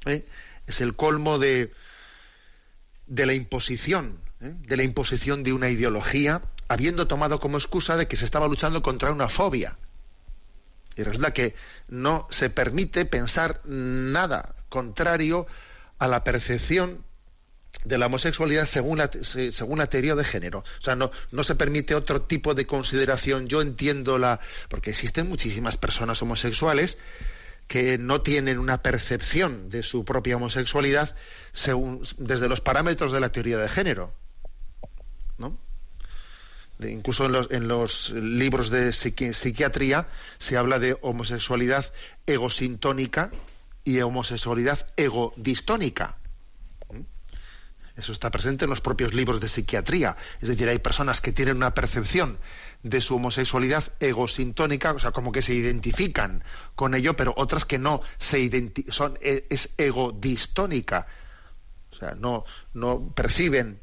[0.05, 0.25] ¿eh?
[0.67, 1.71] es el colmo de,
[3.07, 4.53] de la imposición, ¿eh?
[4.55, 8.81] de la imposición de una ideología, habiendo tomado como excusa de que se estaba luchando
[8.81, 9.77] contra una fobia.
[10.95, 11.55] Y resulta que
[11.87, 15.47] no se permite pensar nada contrario
[15.99, 17.05] a la percepción
[17.83, 20.59] de la homosexualidad según la, según la teoría de género.
[20.59, 23.47] O sea, no, no se permite otro tipo de consideración.
[23.47, 24.39] Yo entiendo la...
[24.69, 26.97] porque existen muchísimas personas homosexuales
[27.67, 31.15] que no tienen una percepción de su propia homosexualidad
[31.53, 34.13] según, desde los parámetros de la teoría de género.
[35.37, 35.57] ¿no?
[36.79, 40.07] incluso en los, en los, libros de psiquiatría
[40.39, 41.93] se habla de homosexualidad
[42.25, 43.31] egosintónica
[43.83, 46.17] y homosexualidad egodistónica.
[48.01, 50.17] Eso está presente en los propios libros de psiquiatría.
[50.41, 52.39] Es decir, hay personas que tienen una percepción
[52.81, 57.77] de su homosexualidad egosintónica, o sea, como que se identifican con ello, pero otras que
[57.77, 58.49] no se
[58.89, 61.05] son e, es egodistónica.
[61.91, 63.79] O sea, no, no perciben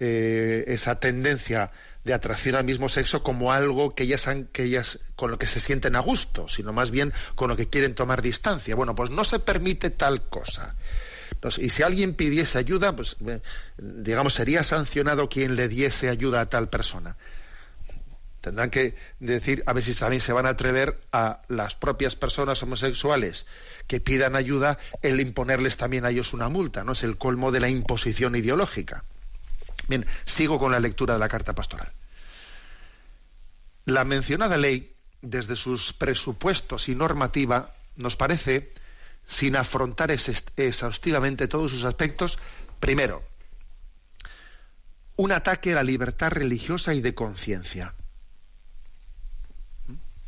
[0.00, 1.70] eh, esa tendencia
[2.02, 5.46] de atracción al mismo sexo como algo que ellas, han, que ellas con lo que
[5.46, 8.74] se sienten a gusto, sino más bien con lo que quieren tomar distancia.
[8.74, 10.74] Bueno, pues no se permite tal cosa
[11.58, 13.40] y si alguien pidiese ayuda, pues eh,
[13.76, 17.16] digamos, sería sancionado quien le diese ayuda a tal persona.
[18.40, 22.62] Tendrán que decir, a ver si también se van a atrever a las propias personas
[22.62, 23.46] homosexuales
[23.86, 26.92] que pidan ayuda, el imponerles también a ellos una multa, ¿no?
[26.92, 29.04] Es el colmo de la imposición ideológica.
[29.88, 31.92] Bien, sigo con la lectura de la carta pastoral.
[33.86, 38.72] La mencionada ley, desde sus presupuestos y normativa, nos parece
[39.26, 42.38] sin afrontar exhaustivamente todos sus aspectos,
[42.80, 43.22] primero,
[45.16, 47.94] un ataque a la libertad religiosa y de conciencia.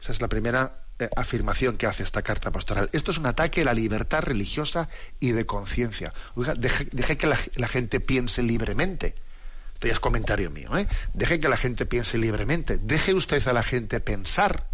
[0.01, 2.88] Esa es la primera eh, afirmación que hace esta carta pastoral.
[2.92, 4.88] Esto es un ataque a la libertad religiosa
[5.20, 6.14] y de conciencia.
[6.57, 9.14] Deje, que la, gente piense libremente.
[9.74, 10.86] Esto ya es comentario mío, ¿eh?
[11.12, 12.78] Deje que la gente piense libremente.
[12.78, 14.68] Deje usted a la gente pensar.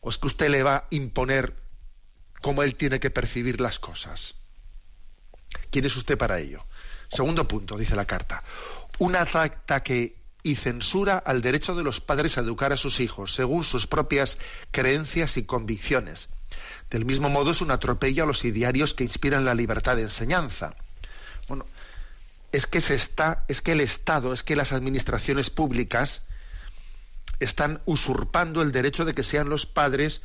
[0.00, 1.54] ¿O es que usted le va a imponer
[2.40, 4.34] cómo él tiene que percibir las cosas?
[5.70, 6.64] ¿Quién es usted para ello?
[7.10, 8.42] Segundo punto, dice la carta.
[8.98, 13.64] Un ataque y censura al derecho de los padres a educar a sus hijos según
[13.64, 14.38] sus propias
[14.70, 16.28] creencias y convicciones.
[16.90, 20.74] Del mismo modo es un atropello a los idearios que inspiran la libertad de enseñanza.
[21.48, 21.66] Bueno,
[22.52, 26.22] es que se está, es que el Estado, es que las administraciones públicas
[27.40, 30.22] están usurpando el derecho de que sean los padres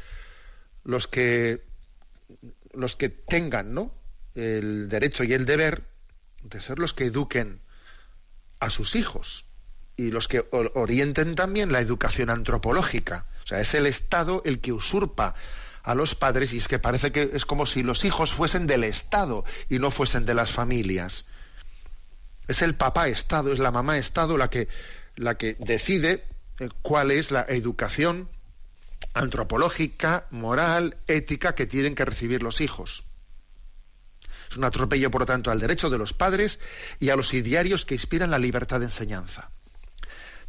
[0.84, 1.64] los que
[2.74, 3.94] los que tengan, ¿no?
[4.36, 5.84] el derecho y el deber
[6.42, 7.62] de ser los que eduquen
[8.60, 9.46] a sus hijos
[9.96, 13.28] y los que orienten también la educación antropológica.
[13.44, 15.36] O sea, es el Estado el que usurpa
[15.84, 18.84] a los padres y es que parece que es como si los hijos fuesen del
[18.84, 21.26] Estado y no fuesen de las familias.
[22.48, 24.68] Es el papá Estado, es la mamá Estado la que,
[25.16, 26.26] la que decide
[26.60, 28.30] eh, cuál es la educación
[29.14, 33.04] antropológica, moral, ética que tienen que recibir los hijos.
[34.50, 36.60] Es un atropello, por lo tanto, al derecho de los padres
[37.00, 39.50] y a los idearios que inspiran la libertad de enseñanza.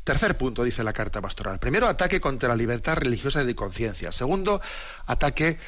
[0.04, 1.58] Tercer punto, dice la Carta Pastoral.
[1.58, 4.12] Primero, ataque contra la libertad religiosa y de conciencia.
[4.12, 4.60] Segundo,
[5.06, 5.58] ataque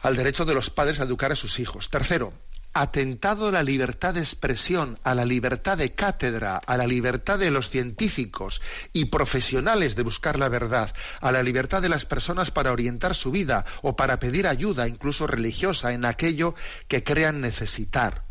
[0.00, 1.88] al derecho de los padres a educar a sus hijos.
[1.88, 2.32] Tercero,
[2.80, 7.50] atentado a la libertad de expresión, a la libertad de cátedra, a la libertad de
[7.50, 8.60] los científicos
[8.92, 13.30] y profesionales de buscar la verdad, a la libertad de las personas para orientar su
[13.30, 16.54] vida o para pedir ayuda, incluso religiosa, en aquello
[16.88, 18.24] que crean necesitar.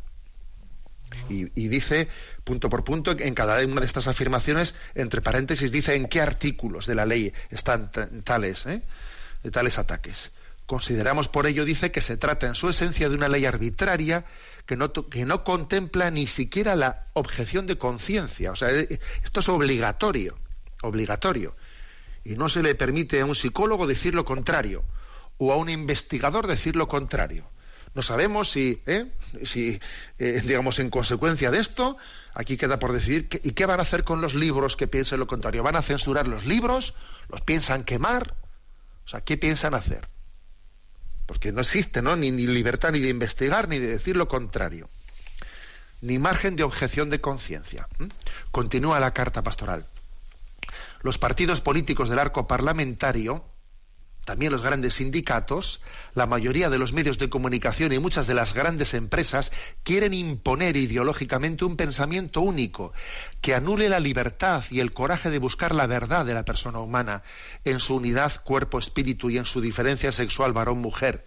[1.29, 2.07] Y, dice,
[2.43, 6.85] punto por punto, en cada una de estas afirmaciones, entre paréntesis, dice en qué artículos
[6.85, 7.89] de la ley están
[8.23, 8.83] tales, ¿eh?
[9.51, 10.31] tales ataques.
[10.65, 14.25] Consideramos por ello, dice, que se trata en su esencia de una ley arbitraria
[14.65, 18.51] que no, que no contempla ni siquiera la objeción de conciencia.
[18.51, 20.35] O sea, eh, esto es obligatorio,
[20.81, 21.55] obligatorio.
[22.23, 24.83] Y no se le permite a un psicólogo decir lo contrario
[25.37, 27.47] o a un investigador decir lo contrario.
[27.93, 29.11] No sabemos si, ¿eh?
[30.17, 31.95] eh, digamos, en consecuencia de esto,
[32.33, 35.27] aquí queda por decidir, ¿y qué van a hacer con los libros que piensen lo
[35.27, 35.63] contrario?
[35.63, 36.95] ¿Van a censurar los libros?
[37.29, 38.35] ¿Los piensan quemar?
[39.05, 40.09] O sea, ¿qué piensan hacer?
[41.25, 42.15] Porque no existe ¿no?
[42.15, 44.89] Ni, libertad ni de investigar ni de decir lo contrario,
[46.01, 47.87] ni margen de objeción de conciencia.
[48.51, 49.85] Continúa la carta pastoral.
[51.01, 53.45] Los partidos políticos del arco parlamentario,
[54.25, 55.81] también los grandes sindicatos,
[56.13, 59.51] la mayoría de los medios de comunicación y muchas de las grandes empresas
[59.83, 62.91] quieren imponer ideológicamente un pensamiento único
[63.41, 67.23] que anule la libertad y el coraje de buscar la verdad de la persona humana
[67.63, 71.25] en su unidad cuerpo-espíritu y en su diferencia sexual varón-mujer.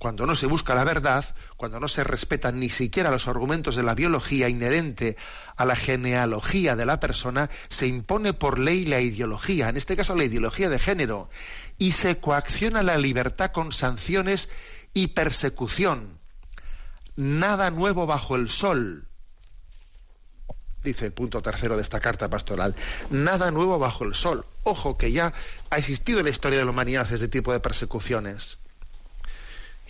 [0.00, 1.26] Cuando no se busca la verdad,
[1.58, 5.18] cuando no se respetan ni siquiera los argumentos de la biología inherente
[5.56, 10.16] a la genealogía de la persona, se impone por ley la ideología, en este caso
[10.16, 11.28] la ideología de género,
[11.76, 14.48] y se coacciona la libertad con sanciones
[14.94, 16.18] y persecución.
[17.16, 19.06] Nada nuevo bajo el sol,
[20.82, 22.74] dice el punto tercero de esta carta pastoral.
[23.10, 24.46] Nada nuevo bajo el sol.
[24.62, 25.34] Ojo que ya
[25.68, 28.59] ha existido en la historia de la humanidad este tipo de persecuciones.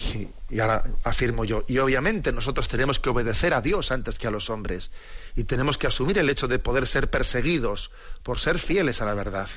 [0.00, 4.30] Y, ahora afirmo yo, y obviamente nosotros tenemos que obedecer a Dios antes que a
[4.30, 4.90] los hombres.
[5.36, 7.90] Y tenemos que asumir el hecho de poder ser perseguidos
[8.22, 9.48] por ser fieles a la verdad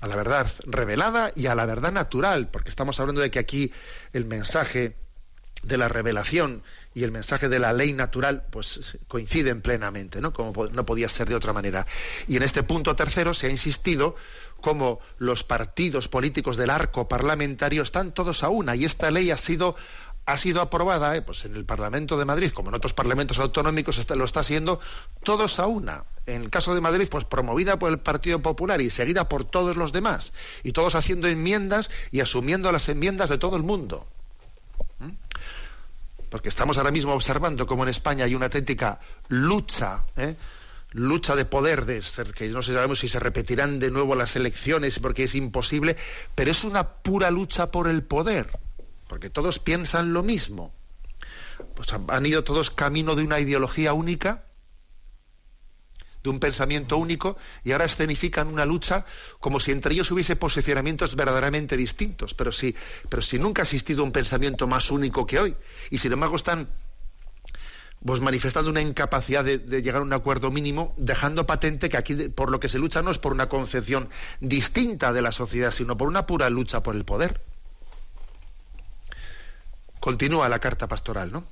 [0.00, 3.72] a la verdad revelada y a la verdad natural, porque estamos hablando de que aquí
[4.12, 4.96] el mensaje
[5.62, 10.32] de la revelación y el mensaje de la ley natural pues coinciden plenamente, ¿no?
[10.32, 11.86] Como no podía ser de otra manera.
[12.26, 14.16] Y en este punto tercero se ha insistido
[14.62, 19.36] como los partidos políticos del arco parlamentario están todos a una y esta ley ha
[19.36, 19.76] sido
[20.24, 24.08] ha sido aprobada eh, pues en el Parlamento de Madrid, como en otros parlamentos autonómicos
[24.10, 24.80] lo está siendo,
[25.22, 26.04] todos a una.
[26.26, 29.76] En el caso de Madrid, pues promovida por el Partido Popular y seguida por todos
[29.76, 30.32] los demás,
[30.62, 34.06] y todos haciendo enmiendas y asumiendo las enmiendas de todo el mundo.
[35.00, 35.10] ¿Mm?
[36.30, 40.36] Porque estamos ahora mismo observando cómo en España hay una auténtica lucha, ¿eh?
[40.92, 42.02] Lucha de poder, de,
[42.34, 45.96] que no sabemos si se repetirán de nuevo las elecciones porque es imposible,
[46.34, 48.48] pero es una pura lucha por el poder
[49.12, 50.72] porque todos piensan lo mismo.
[51.76, 54.46] Pues han ido todos camino de una ideología única,
[56.22, 59.04] de un pensamiento único, y ahora escenifican una lucha
[59.38, 62.32] como si entre ellos hubiese posicionamientos verdaderamente distintos.
[62.32, 62.74] Pero si,
[63.10, 65.56] pero si nunca ha existido un pensamiento más único que hoy,
[65.90, 66.70] y sin embargo están
[68.04, 72.50] pues manifestando una incapacidad de, llegar a un acuerdo mínimo, dejando patente que aquí por
[72.50, 74.08] lo que se lucha no es por una concepción
[74.40, 77.40] distinta de la sociedad, sino por una pura lucha por el poder.
[80.00, 81.44] Continúa la carta pastoral, ¿no?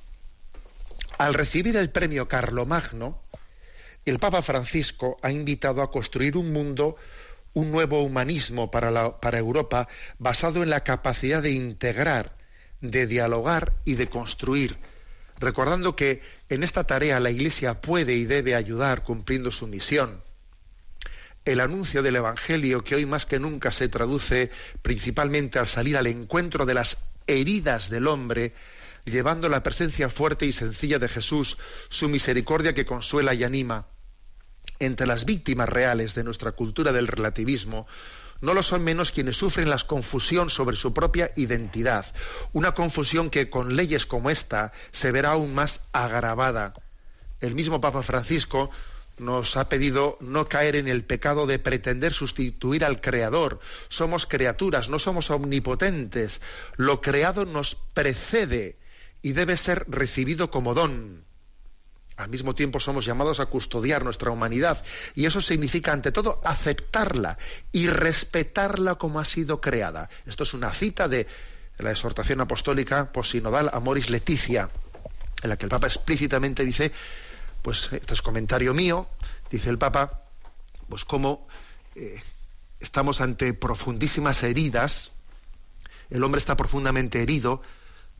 [1.17, 3.21] Al recibir el premio Carlomagno,
[4.05, 6.97] el Papa Francisco ha invitado a construir un mundo,
[7.53, 9.87] un nuevo humanismo para, para Europa
[10.17, 12.35] basado en la capacidad de integrar,
[12.81, 14.77] de dialogar y de construir,
[15.41, 20.23] recordando que en esta tarea la Iglesia puede y debe ayudar cumpliendo su misión.
[21.43, 24.51] El anuncio del Evangelio, que hoy más que nunca se traduce
[24.83, 28.53] principalmente al salir al encuentro de las heridas del hombre,
[29.05, 31.57] llevando la presencia fuerte y sencilla de Jesús,
[31.89, 33.87] su misericordia que consuela y anima.
[34.77, 37.87] Entre las víctimas reales de nuestra cultura del relativismo,
[38.41, 42.05] no lo son menos quienes sufren la confusión sobre su propia identidad,
[42.53, 46.73] una confusión que con leyes como esta se verá aún más agravada.
[47.39, 48.69] El mismo Papa Francisco
[49.17, 53.59] nos ha pedido no caer en el pecado de pretender sustituir al Creador.
[53.87, 56.41] Somos criaturas, no somos omnipotentes.
[56.75, 58.77] Lo creado nos precede
[59.21, 61.23] y debe ser recibido como don.
[62.21, 64.83] Al mismo tiempo somos llamados a custodiar nuestra humanidad
[65.15, 67.39] y eso significa ante todo aceptarla
[67.71, 70.07] y respetarla como ha sido creada.
[70.27, 71.25] Esto es una cita de
[71.79, 74.69] la exhortación apostólica posinodal Amoris Leticia,
[75.41, 76.91] en la que el Papa explícitamente dice,
[77.63, 79.07] pues este es comentario mío,
[79.49, 80.21] dice el Papa,
[80.87, 81.47] pues cómo
[81.95, 82.21] eh,
[82.79, 85.09] estamos ante profundísimas heridas,
[86.11, 87.63] el hombre está profundamente herido,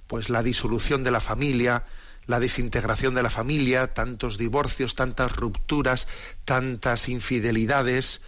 [0.07, 1.85] pues la disolución de la familia,
[2.31, 6.07] la desintegración de la familia, tantos divorcios, tantas rupturas,
[6.45, 8.21] tantas infidelidades,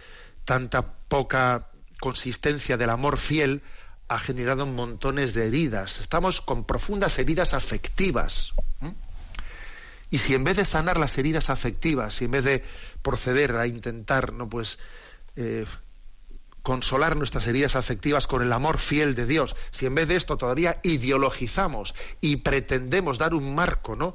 [0.44, 3.62] tanta poca consistencia del amor fiel,
[4.08, 5.98] ha generado montones de heridas.
[5.98, 8.52] Estamos con profundas heridas afectivas.
[10.10, 12.64] Y si en vez de sanar las heridas afectivas, si en vez de
[13.02, 14.78] proceder a intentar, no pues
[15.34, 15.66] eh,
[16.64, 20.38] consolar nuestras heridas afectivas con el amor fiel de Dios, si en vez de esto
[20.38, 24.14] todavía ideologizamos y pretendemos dar un marco, ¿no?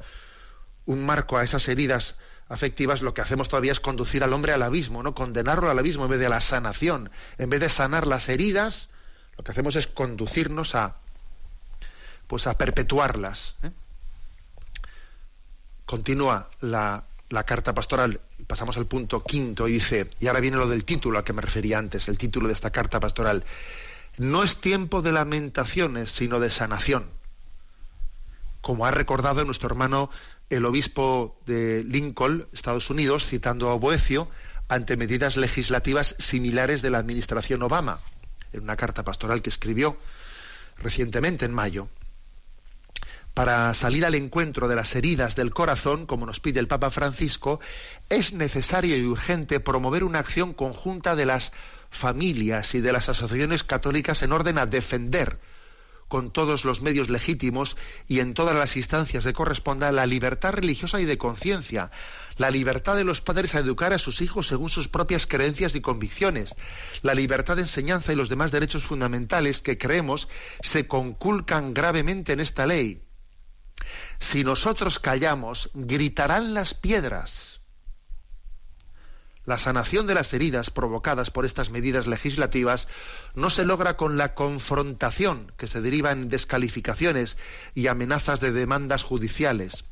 [0.87, 2.15] Un marco a esas heridas
[2.49, 5.13] afectivas, lo que hacemos todavía es conducir al hombre al abismo, ¿no?
[5.13, 7.11] Condenarlo al abismo en vez de la sanación.
[7.37, 8.89] En vez de sanar las heridas,
[9.37, 10.95] lo que hacemos es conducirnos a
[12.25, 13.55] pues a perpetuarlas.
[13.61, 13.71] ¿eh?
[15.85, 20.67] Continúa la, la carta pastoral, pasamos al punto quinto y dice, y ahora viene lo
[20.67, 23.43] del título al que me refería antes, el título de esta carta pastoral,
[24.17, 27.05] no es tiempo de lamentaciones, sino de sanación.
[28.61, 30.09] Como ha recordado nuestro hermano
[30.49, 34.27] el obispo de Lincoln, Estados Unidos, citando a Boecio,
[34.67, 37.99] ante medidas legislativas similares de la administración Obama,
[38.51, 39.97] en una carta pastoral que escribió
[40.77, 41.89] recientemente, en mayo
[43.39, 47.61] para salir al encuentro de las heridas del corazón, como nos pide el Papa Francisco,
[48.09, 51.53] es necesario y urgente promover una acción conjunta de las
[51.89, 55.39] familias y de las asociaciones católicas en orden a defender
[56.09, 57.77] con todos los medios legítimos
[58.09, 61.91] y en todas las instancias de corresponda la libertad religiosa y de conciencia,
[62.35, 65.79] la libertad de los padres a educar a sus hijos según sus propias creencias y
[65.79, 66.55] convicciones,
[67.03, 70.27] la libertad de enseñanza y los demás derechos fundamentales que creemos
[70.61, 73.01] se conculcan gravemente en esta ley
[74.19, 77.59] si nosotros callamos, gritarán las piedras.
[79.45, 82.87] La sanación de las heridas provocadas por estas medidas legislativas
[83.33, 87.35] no se logra con la confrontación que se deriva en descalificaciones
[87.73, 89.85] y amenazas de demandas judiciales.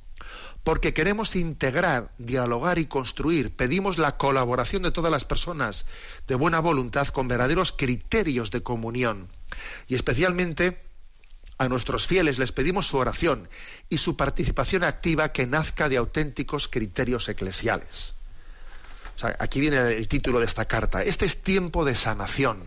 [0.64, 3.56] Porque queremos integrar, dialogar y construir.
[3.56, 5.86] Pedimos la colaboración de todas las personas
[6.28, 9.28] de buena voluntad con verdaderos criterios de comunión.
[9.88, 10.87] Y especialmente
[11.58, 13.50] a nuestros fieles les pedimos su oración
[13.90, 18.14] y su participación activa que nazca de auténticos criterios eclesiales.
[19.40, 21.02] aquí viene el título de esta carta.
[21.02, 22.64] Este es tiempo de sanación,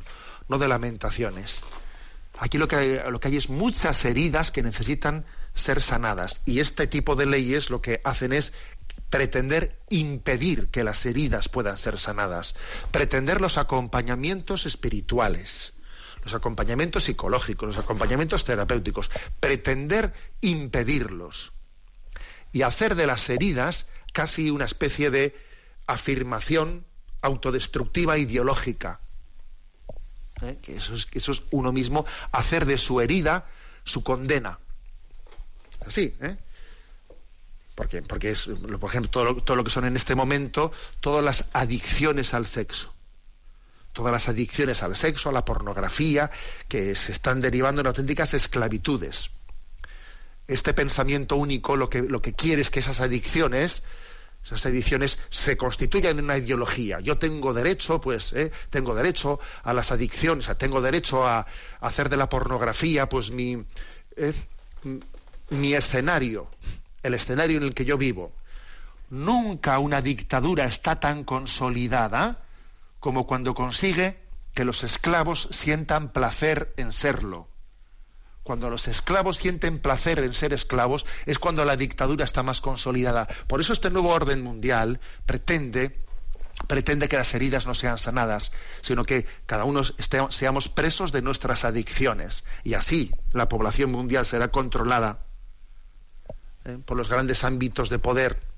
[0.49, 1.63] no de lamentaciones.
[2.39, 5.25] Aquí lo que, hay, lo que hay es muchas heridas que necesitan
[5.55, 6.41] ser sanadas.
[6.47, 8.53] Y este tipo de leyes lo que hacen es
[9.11, 12.55] pretender impedir que las heridas puedan ser sanadas,
[12.91, 15.75] pretender los acompañamientos espirituales
[16.23, 19.11] los acompañamientos psicológicos, los acompañamientos terapéuticos,
[19.41, 21.53] pretender impedirlos
[22.53, 25.37] y hacer de las heridas casi una especie de
[25.87, 26.85] afirmación
[27.23, 29.01] autodestructiva ideológica.
[30.43, 30.59] ¿Eh?
[30.63, 33.47] Que eso es, uno mismo, hacer de su herida
[33.85, 34.59] su condena.
[35.87, 36.37] Así, ¿eh?
[37.75, 38.47] Porque, porque es,
[38.79, 42.93] por ejemplo, todo lo que son en este momento todas las adicciones al sexo
[43.93, 46.31] todas las adicciones al sexo, a la pornografía,
[46.69, 49.31] que se están derivando en auténticas esclavitudes.
[50.47, 53.83] Este pensamiento único lo que, lo que quiere es que esas adicciones,
[54.45, 57.01] esas adicciones se constituyan en una ideología.
[57.01, 58.51] Yo tengo derecho, pues, ¿eh?
[58.71, 61.47] tengo derecho a las adicciones, tengo derecho a,
[61.81, 63.65] hacer de la pornografía, pues, mi,
[64.17, 64.33] ¿eh?
[65.51, 66.49] mi escenario,
[67.03, 68.33] el escenario en el que yo vivo.
[69.11, 72.45] Nunca una dictadura está tan consolidada
[73.01, 74.21] como cuando consigue
[74.55, 77.49] que los esclavos sientan placer en serlo.
[78.43, 83.29] Cuando los esclavos sienten placer en ser esclavos es cuando la dictadura está más consolidada.
[83.47, 86.05] Por eso este nuevo orden mundial pretende
[86.67, 91.65] pretende que las heridas no sean sanadas, sino que cada uno seamos presos de nuestras
[91.65, 92.45] adicciones.
[92.65, 95.21] Y así la población mundial será controlada
[96.65, 96.79] ¿eh?
[96.85, 98.50] por los grandes ámbitos de poder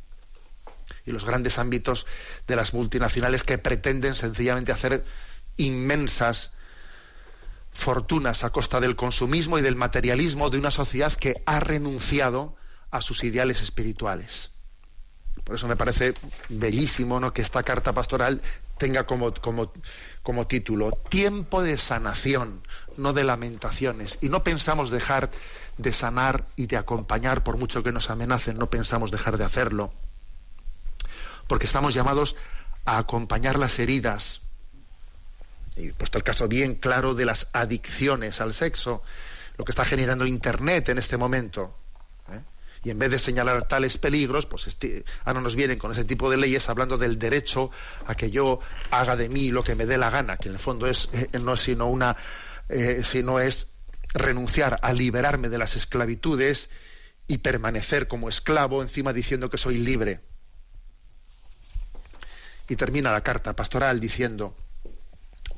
[1.07, 2.07] y los grandes ámbitos
[2.47, 5.05] de las multinacionales que pretenden sencillamente hacer
[5.57, 6.53] inmensas
[7.73, 12.57] fortunas a costa del consumismo y del materialismo de una sociedad que ha renunciado
[12.91, 14.51] a sus ideales espirituales.
[15.45, 16.15] Por eso me parece
[16.51, 17.33] bellísimo ¿no?
[17.33, 18.43] que esta carta pastoral
[18.79, 19.73] tenga como, como,
[20.23, 22.63] como título Tiempo de sanación,
[22.97, 24.19] no de lamentaciones.
[24.21, 25.31] Y no pensamos dejar
[25.79, 29.93] de sanar y de acompañar, por mucho que nos amenacen, no pensamos dejar de hacerlo.
[31.53, 32.35] Porque estamos llamados
[32.87, 34.41] a acompañar las heridas.
[35.77, 39.03] Y puesto el caso bien claro de las adicciones al sexo,
[39.59, 41.77] lo que está generando Internet en este momento
[42.83, 46.31] y en vez de señalar tales peligros, pues este, ahora nos vienen con ese tipo
[46.31, 47.71] de leyes hablando del derecho
[48.07, 50.59] a que yo haga de mí lo que me dé la gana, que en el
[50.59, 52.17] fondo es eh, no es sino una
[52.71, 53.69] eh, sino es
[54.15, 56.71] renunciar a liberarme de las esclavitudes
[57.29, 60.23] y permanecer como esclavo encima diciendo que soy libre.
[62.73, 64.57] Y termina la carta pastoral diciendo,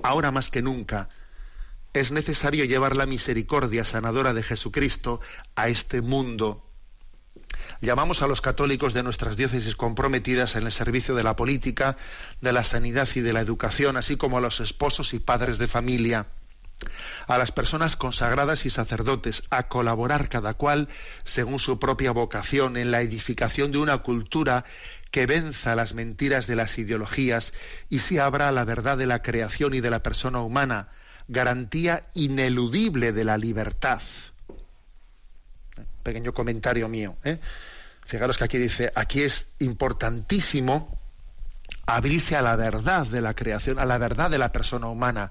[0.02, 1.08] ahora más que nunca,
[1.92, 5.20] es necesario llevar la misericordia sanadora de Jesucristo
[5.54, 6.68] a este mundo.
[7.80, 11.96] Llamamos a los católicos de nuestras diócesis comprometidas en el servicio de la política,
[12.40, 15.68] de la sanidad y de la educación, así como a los esposos y padres de
[15.68, 16.26] familia,
[17.28, 20.88] a las personas consagradas y sacerdotes, a colaborar cada cual
[21.22, 24.64] según su propia vocación en la edificación de una cultura
[25.14, 27.52] que venza las mentiras de las ideologías
[27.88, 30.88] y se abra a la verdad de la creación y de la persona humana,
[31.28, 34.02] garantía ineludible de la libertad
[36.02, 37.16] pequeño comentario mío.
[37.22, 37.38] ¿eh?
[38.04, 40.98] Fijaros que aquí dice, aquí es importantísimo
[41.86, 45.30] abrirse a la verdad de la creación, a la verdad de la persona humana.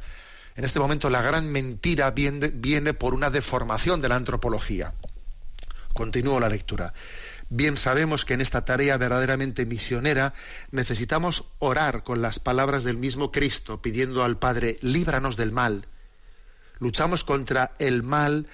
[0.56, 4.94] En este momento la gran mentira viene, viene por una deformación de la antropología.
[5.94, 6.94] Continúo la lectura.
[7.56, 10.34] Bien sabemos que en esta tarea verdaderamente misionera
[10.72, 15.88] necesitamos orar con las palabras del mismo Cristo, pidiendo al Padre, líbranos del mal.
[16.80, 18.48] Luchamos contra el mal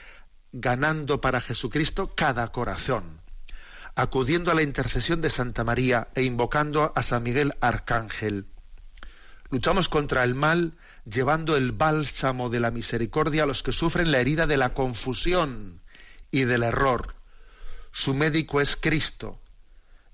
[0.52, 3.22] ganando para Jesucristo cada corazón,
[3.96, 8.48] acudiendo a la intercesión de Santa María e invocando a San Miguel Arcángel.
[9.50, 10.74] Luchamos contra el mal
[11.06, 15.80] llevando el bálsamo de la misericordia a los que sufren la herida de la confusión
[16.32, 17.16] y del error.
[17.92, 19.40] Su médico es Cristo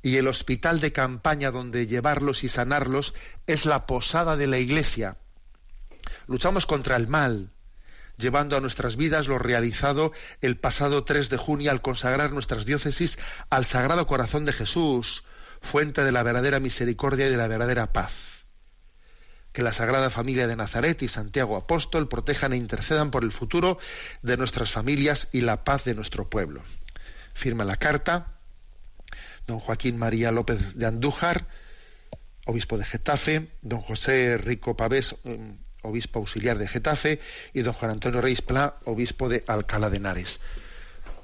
[0.02, 3.16] y el hospital de campaña donde llevarlos y sanarlos
[3.48, 5.18] es la posada de la Iglesia.
[6.28, 7.52] Luchamos contra el mal,
[8.18, 10.12] llevando a nuestras vidas lo realizado
[10.42, 13.18] el pasado 3 de junio al consagrar nuestras diócesis
[13.50, 15.24] al Sagrado Corazón de Jesús,
[15.62, 18.46] fuente de la verdadera misericordia y de la verdadera paz.
[19.54, 23.80] Que la Sagrada Familia de Nazaret y Santiago Apóstol protejan e intercedan por el futuro
[24.22, 26.62] de nuestras familias y la paz de nuestro pueblo.
[27.36, 28.36] Firma la carta
[29.48, 31.46] don Joaquín María López de Andújar,
[32.46, 37.20] obispo de Getafe, don José Rico Pavés, em, obispo auxiliar de Getafe,
[37.54, 40.40] y don Juan Antonio Reis Pla, obispo de Alcalá de Henares.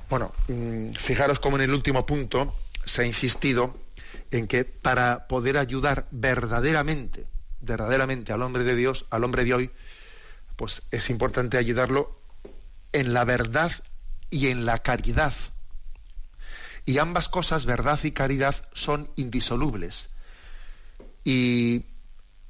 [0.10, 2.54] Bueno, mm, fijaros cómo en el último punto
[2.86, 3.76] se ha insistido
[4.30, 7.26] en que para poder ayudar verdaderamente,
[7.62, 9.72] verdaderamente al hombre de Dios, al hombre de hoy,
[10.58, 12.20] pues es importante ayudarlo
[12.92, 13.72] en la verdad
[14.30, 15.34] y en la caridad.
[16.86, 20.10] Y ambas cosas, verdad y caridad, son indisolubles.
[21.24, 21.86] Y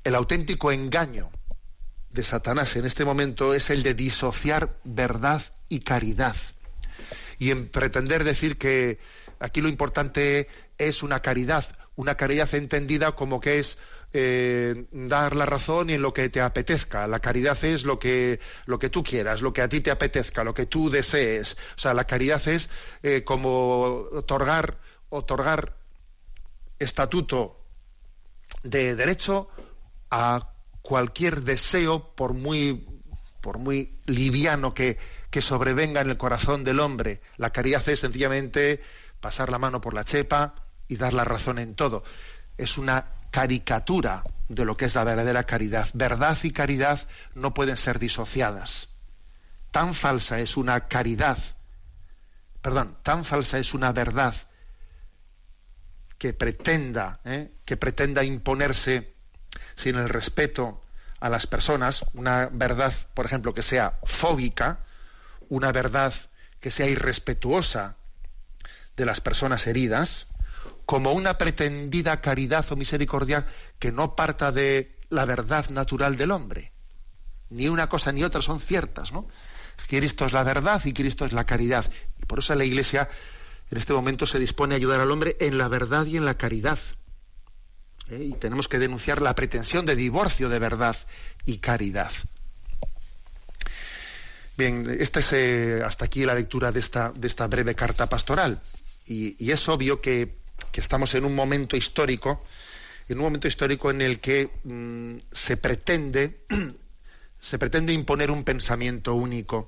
[0.03, 1.29] el auténtico engaño
[2.09, 6.35] de Satanás en este momento es el de disociar verdad y caridad.
[7.39, 8.99] Y en pretender decir que
[9.39, 13.77] aquí lo importante es una caridad, una caridad entendida como que es
[14.13, 17.07] eh, dar la razón y en lo que te apetezca.
[17.07, 20.43] La caridad es lo que, lo que tú quieras, lo que a ti te apetezca,
[20.43, 21.53] lo que tú desees.
[21.77, 22.69] O sea, la caridad es
[23.03, 25.77] eh, como otorgar, otorgar
[26.77, 27.57] estatuto
[28.63, 29.49] de derecho
[30.09, 32.85] a cualquier deseo, por muy,
[33.39, 34.97] por muy liviano que,
[35.29, 37.21] que sobrevenga en el corazón del hombre.
[37.37, 38.81] La caridad es sencillamente
[39.21, 40.55] pasar la mano por la chepa
[40.89, 42.03] y dar la razón en todo.
[42.57, 45.87] Es una caricatura de lo que es la verdadera caridad.
[45.93, 46.99] Verdad y caridad
[47.33, 48.89] no pueden ser disociadas.
[49.71, 51.37] Tan falsa es una caridad,
[52.61, 54.35] perdón, tan falsa es una verdad
[56.17, 57.51] que pretenda, ¿eh?
[57.65, 59.15] que pretenda imponerse
[59.75, 60.83] sin el respeto
[61.19, 64.79] a las personas, una verdad, por ejemplo, que sea fóbica,
[65.49, 66.13] una verdad
[66.59, 67.95] que sea irrespetuosa
[68.97, 70.27] de las personas heridas,
[70.85, 73.45] como una pretendida caridad o misericordia
[73.79, 76.71] que no parta de la verdad natural del hombre.
[77.49, 79.27] Ni una cosa ni otra son ciertas, ¿no?
[79.87, 81.89] Cristo es la verdad y Cristo es la caridad.
[82.21, 83.09] Y por eso la Iglesia
[83.69, 86.37] en este momento se dispone a ayudar al hombre en la verdad y en la
[86.37, 86.79] caridad.
[88.09, 88.23] ¿Eh?
[88.23, 90.95] Y tenemos que denunciar la pretensión de divorcio de verdad
[91.45, 92.11] y caridad.
[94.57, 98.61] Bien, esta es eh, hasta aquí la lectura de esta, de esta breve carta pastoral.
[99.07, 100.40] Y, es obvio que,
[100.73, 102.43] estamos en un momento histórico,
[103.09, 106.45] en un momento histórico en el que mm, se pretende
[107.41, 109.67] se pretende imponer un pensamiento único.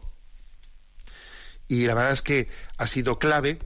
[1.68, 3.60] Y la verdad es que ha sido clave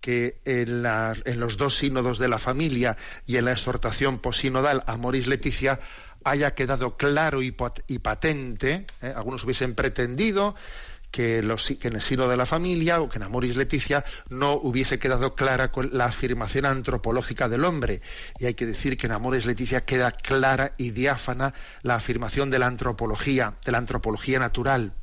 [0.00, 5.26] que en, los dos sínodos de la familia y en la exhortación posinodal a Moris
[5.26, 5.78] Leticia
[6.24, 9.12] haya quedado claro y, patente, ¿eh?
[9.14, 10.54] algunos hubiesen pretendido
[11.10, 15.34] que, en el sínodo de la familia o que en Amoris Leticia no hubiese quedado
[15.34, 18.00] clara la afirmación antropológica del hombre.
[18.38, 21.52] Y hay que decir que en Amoris Leticia queda clara y diáfana
[21.82, 24.94] la afirmación de la antropología, de la antropología natural.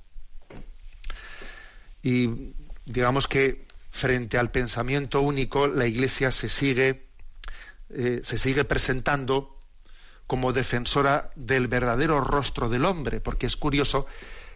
[2.01, 2.53] Y
[2.85, 7.07] digamos que frente al pensamiento único, la Iglesia se sigue,
[7.89, 9.57] eh, se sigue presentando
[10.25, 14.05] como defensora del verdadero rostro del hombre, porque es curioso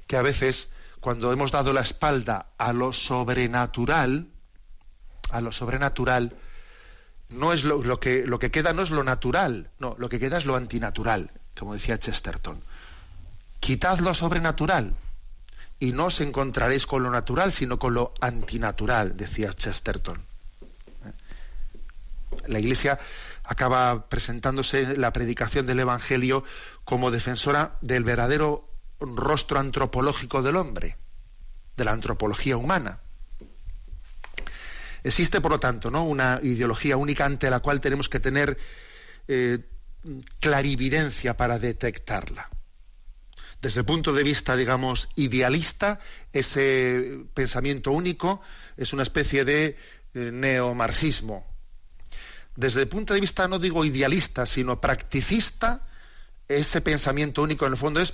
[0.06, 0.70] que a veces
[1.02, 4.28] cuando hemos dado la espalda a lo sobrenatural,
[5.32, 6.38] a lo sobrenatural,
[7.30, 10.38] no es lo, que, lo que queda no es lo natural, no, lo que queda
[10.38, 12.64] es lo antinatural, como decía Chesterton.
[13.60, 14.94] Quitad lo sobrenatural,
[15.80, 20.24] y no os encontraréis con lo natural, sino con lo antinatural, decía Chesterton.
[22.48, 23.00] La Iglesia
[23.44, 26.44] acaba presentándose la predicación del Evangelio
[26.86, 28.71] como defensora del verdadero
[29.02, 30.98] rostro antropológico del hombre,
[31.76, 33.00] de la antropología humana.
[35.04, 36.04] Existe, por lo tanto, ¿no?
[36.04, 38.58] una ideología única ante la cual tenemos que tener
[39.28, 39.60] eh,
[40.40, 42.50] clarividencia para detectarla
[43.62, 46.00] desde el punto de vista, digamos, idealista,
[46.34, 48.42] ese pensamiento único
[48.76, 49.78] es una especie de
[50.14, 51.46] eh, neomarxismo.
[52.56, 55.88] Desde el punto de vista, no digo idealista, sino practicista,
[56.48, 58.14] ese pensamiento único en el fondo es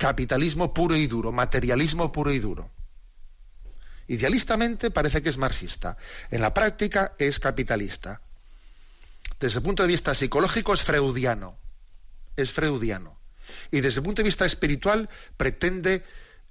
[0.00, 2.70] capitalismo puro y duro, materialismo puro y duro.
[4.08, 5.98] Idealistamente parece que es marxista,
[6.30, 8.22] en la práctica es capitalista.
[9.38, 11.58] Desde el punto de vista psicológico es freudiano,
[12.34, 13.20] es freudiano
[13.70, 16.02] y desde el punto de vista espiritual pretende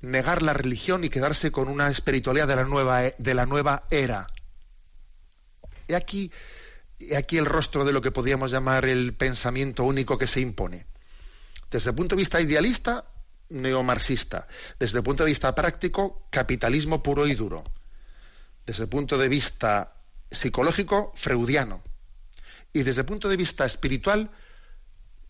[0.02, 3.88] negar la religión y quedarse con una espiritualidad de la nueva, e, de la nueva
[3.90, 4.28] era.
[5.88, 6.32] He aquí,
[7.18, 10.86] aquí el rostro de lo que podríamos llamar el pensamiento único que se impone.
[11.72, 13.06] Desde el punto de vista idealista,
[13.50, 14.48] neomarxista.
[14.80, 17.64] Desde el punto de vista práctico, capitalismo puro y duro.
[18.66, 19.94] Desde el punto de vista
[20.32, 21.84] psicológico, freudiano.
[22.72, 24.30] Y desde el punto de vista espiritual,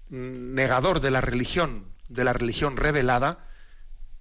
[0.10, 3.46] negador de la religión, de la religión revelada,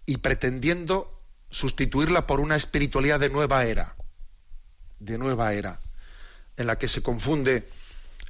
[0.06, 1.20] y pretendiendo
[1.50, 3.96] sustituirla por una espiritualidad de nueva era,
[4.98, 5.80] de nueva era,
[6.56, 7.68] en la que se confunde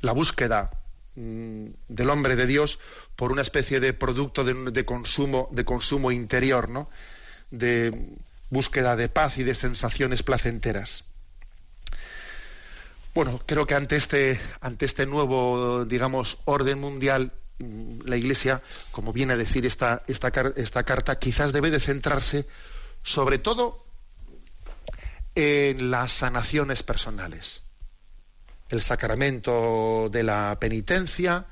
[0.01, 0.78] la búsqueda mm,
[1.19, 2.79] del hombre de Dios
[3.17, 6.89] por una especie de producto de, consumo, de consumo interior, ¿no?
[7.51, 8.17] de
[8.51, 11.05] búsqueda de paz y de sensaciones placenteras.
[13.15, 18.63] Bueno, creo que ante este, ante este nuevo, digamos, orden mundial, la Iglesia,
[18.93, 22.47] como viene a decir esta, esta, esta carta, quizás debe de centrarse
[23.03, 23.85] sobre todo
[25.35, 27.63] en las sanaciones personales.
[28.69, 31.47] El sacramento de la penitencia,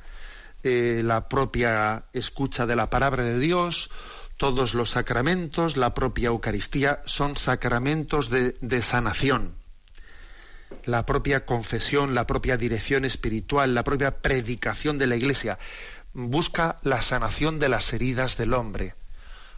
[0.62, 3.90] eh, la propia escucha de la palabra de Dios,
[4.36, 9.54] todos los sacramentos, la propia Eucaristía, son sacramentos de, de sanación.
[10.84, 15.58] La propia confesión, la propia dirección espiritual, la propia predicación de la Iglesia
[16.12, 18.94] busca la sanación de las heridas del hombre.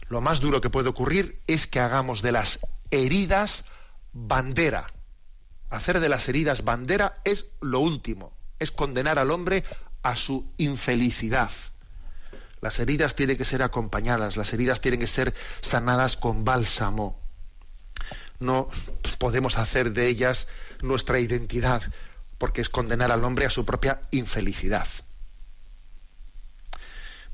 [0.09, 2.59] Lo más duro que puede ocurrir es que hagamos de las
[2.91, 3.65] heridas
[4.11, 4.87] bandera.
[5.69, 9.63] Hacer de las heridas bandera es lo último, es condenar al hombre
[10.01, 11.51] a su infelicidad.
[12.61, 17.19] Las heridas tienen que ser acompañadas, las heridas tienen que ser sanadas con bálsamo.
[18.39, 18.69] No
[19.17, 20.47] podemos hacer de ellas
[20.81, 21.83] nuestra identidad,
[22.37, 24.87] porque es condenar al hombre a su propia infelicidad.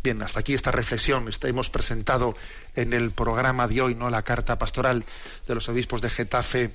[0.03, 1.27] Bien, hasta aquí esta reflexión.
[1.41, 2.35] Hemos presentado
[2.75, 4.11] en el programa de hoy, ¿no?
[4.11, 5.03] La carta pastoral
[5.47, 6.71] de los obispos de Getafe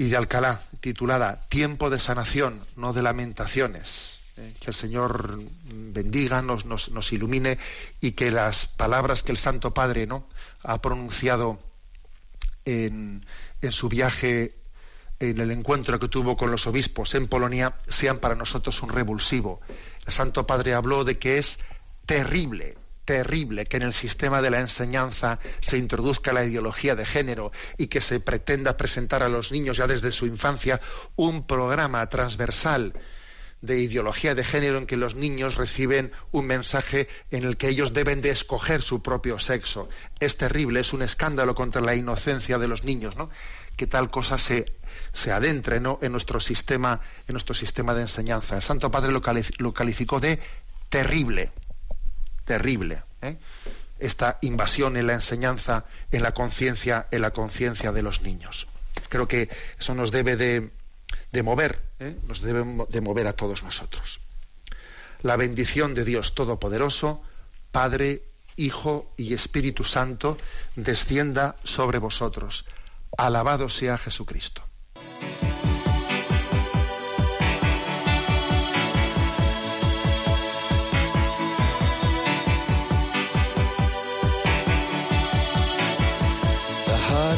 [0.00, 4.18] y de Alcalá, titulada Tiempo de sanación, no de lamentaciones.
[4.38, 7.58] Eh, que el Señor bendiga, nos, nos, ilumine
[8.00, 10.26] y que las palabras que el Santo Padre ¿no?
[10.62, 11.60] ha pronunciado
[12.64, 13.26] en,
[13.60, 14.54] en su viaje
[15.18, 19.60] en el encuentro que tuvo con los obispos en Polonia sean para nosotros un revulsivo.
[20.06, 21.58] El Santo Padre habló de que es
[22.06, 22.78] terrible,
[23.10, 27.88] terrible que en el sistema de la enseñanza se introduzca la ideología de género y
[27.88, 30.80] que se pretenda presentar a los niños ya desde su infancia
[31.16, 32.94] un programa transversal
[33.62, 37.92] de ideología de género en que los niños reciben un mensaje en el que ellos
[37.92, 39.88] deben de escoger su propio sexo.
[40.20, 43.28] Es terrible, es un escándalo contra la inocencia de los niños, ¿no?
[43.74, 44.66] Que tal cosa se
[45.12, 48.54] se adentre en, nuestro sistema, en nuestro sistema de enseñanza.
[48.54, 49.20] El Santo Padre lo,
[49.72, 50.38] calificó de
[50.88, 51.52] terrible,
[52.50, 53.04] terrible.
[53.22, 53.36] ¿eh?
[54.00, 58.66] Esta invasión en la enseñanza, en la conciencia, en la conciencia de los niños.
[59.08, 59.48] Creo que
[59.78, 60.72] eso nos debe de,
[61.44, 62.16] mover, ¿eh?
[62.26, 64.18] nos debe de mover a todos nosotros.
[65.22, 67.22] La bendición de Dios Todopoderoso,
[67.70, 68.24] Padre,
[68.56, 70.36] Hijo y Espíritu Santo,
[70.74, 72.64] descienda sobre vosotros.
[73.16, 74.64] Alabado sea Jesucristo.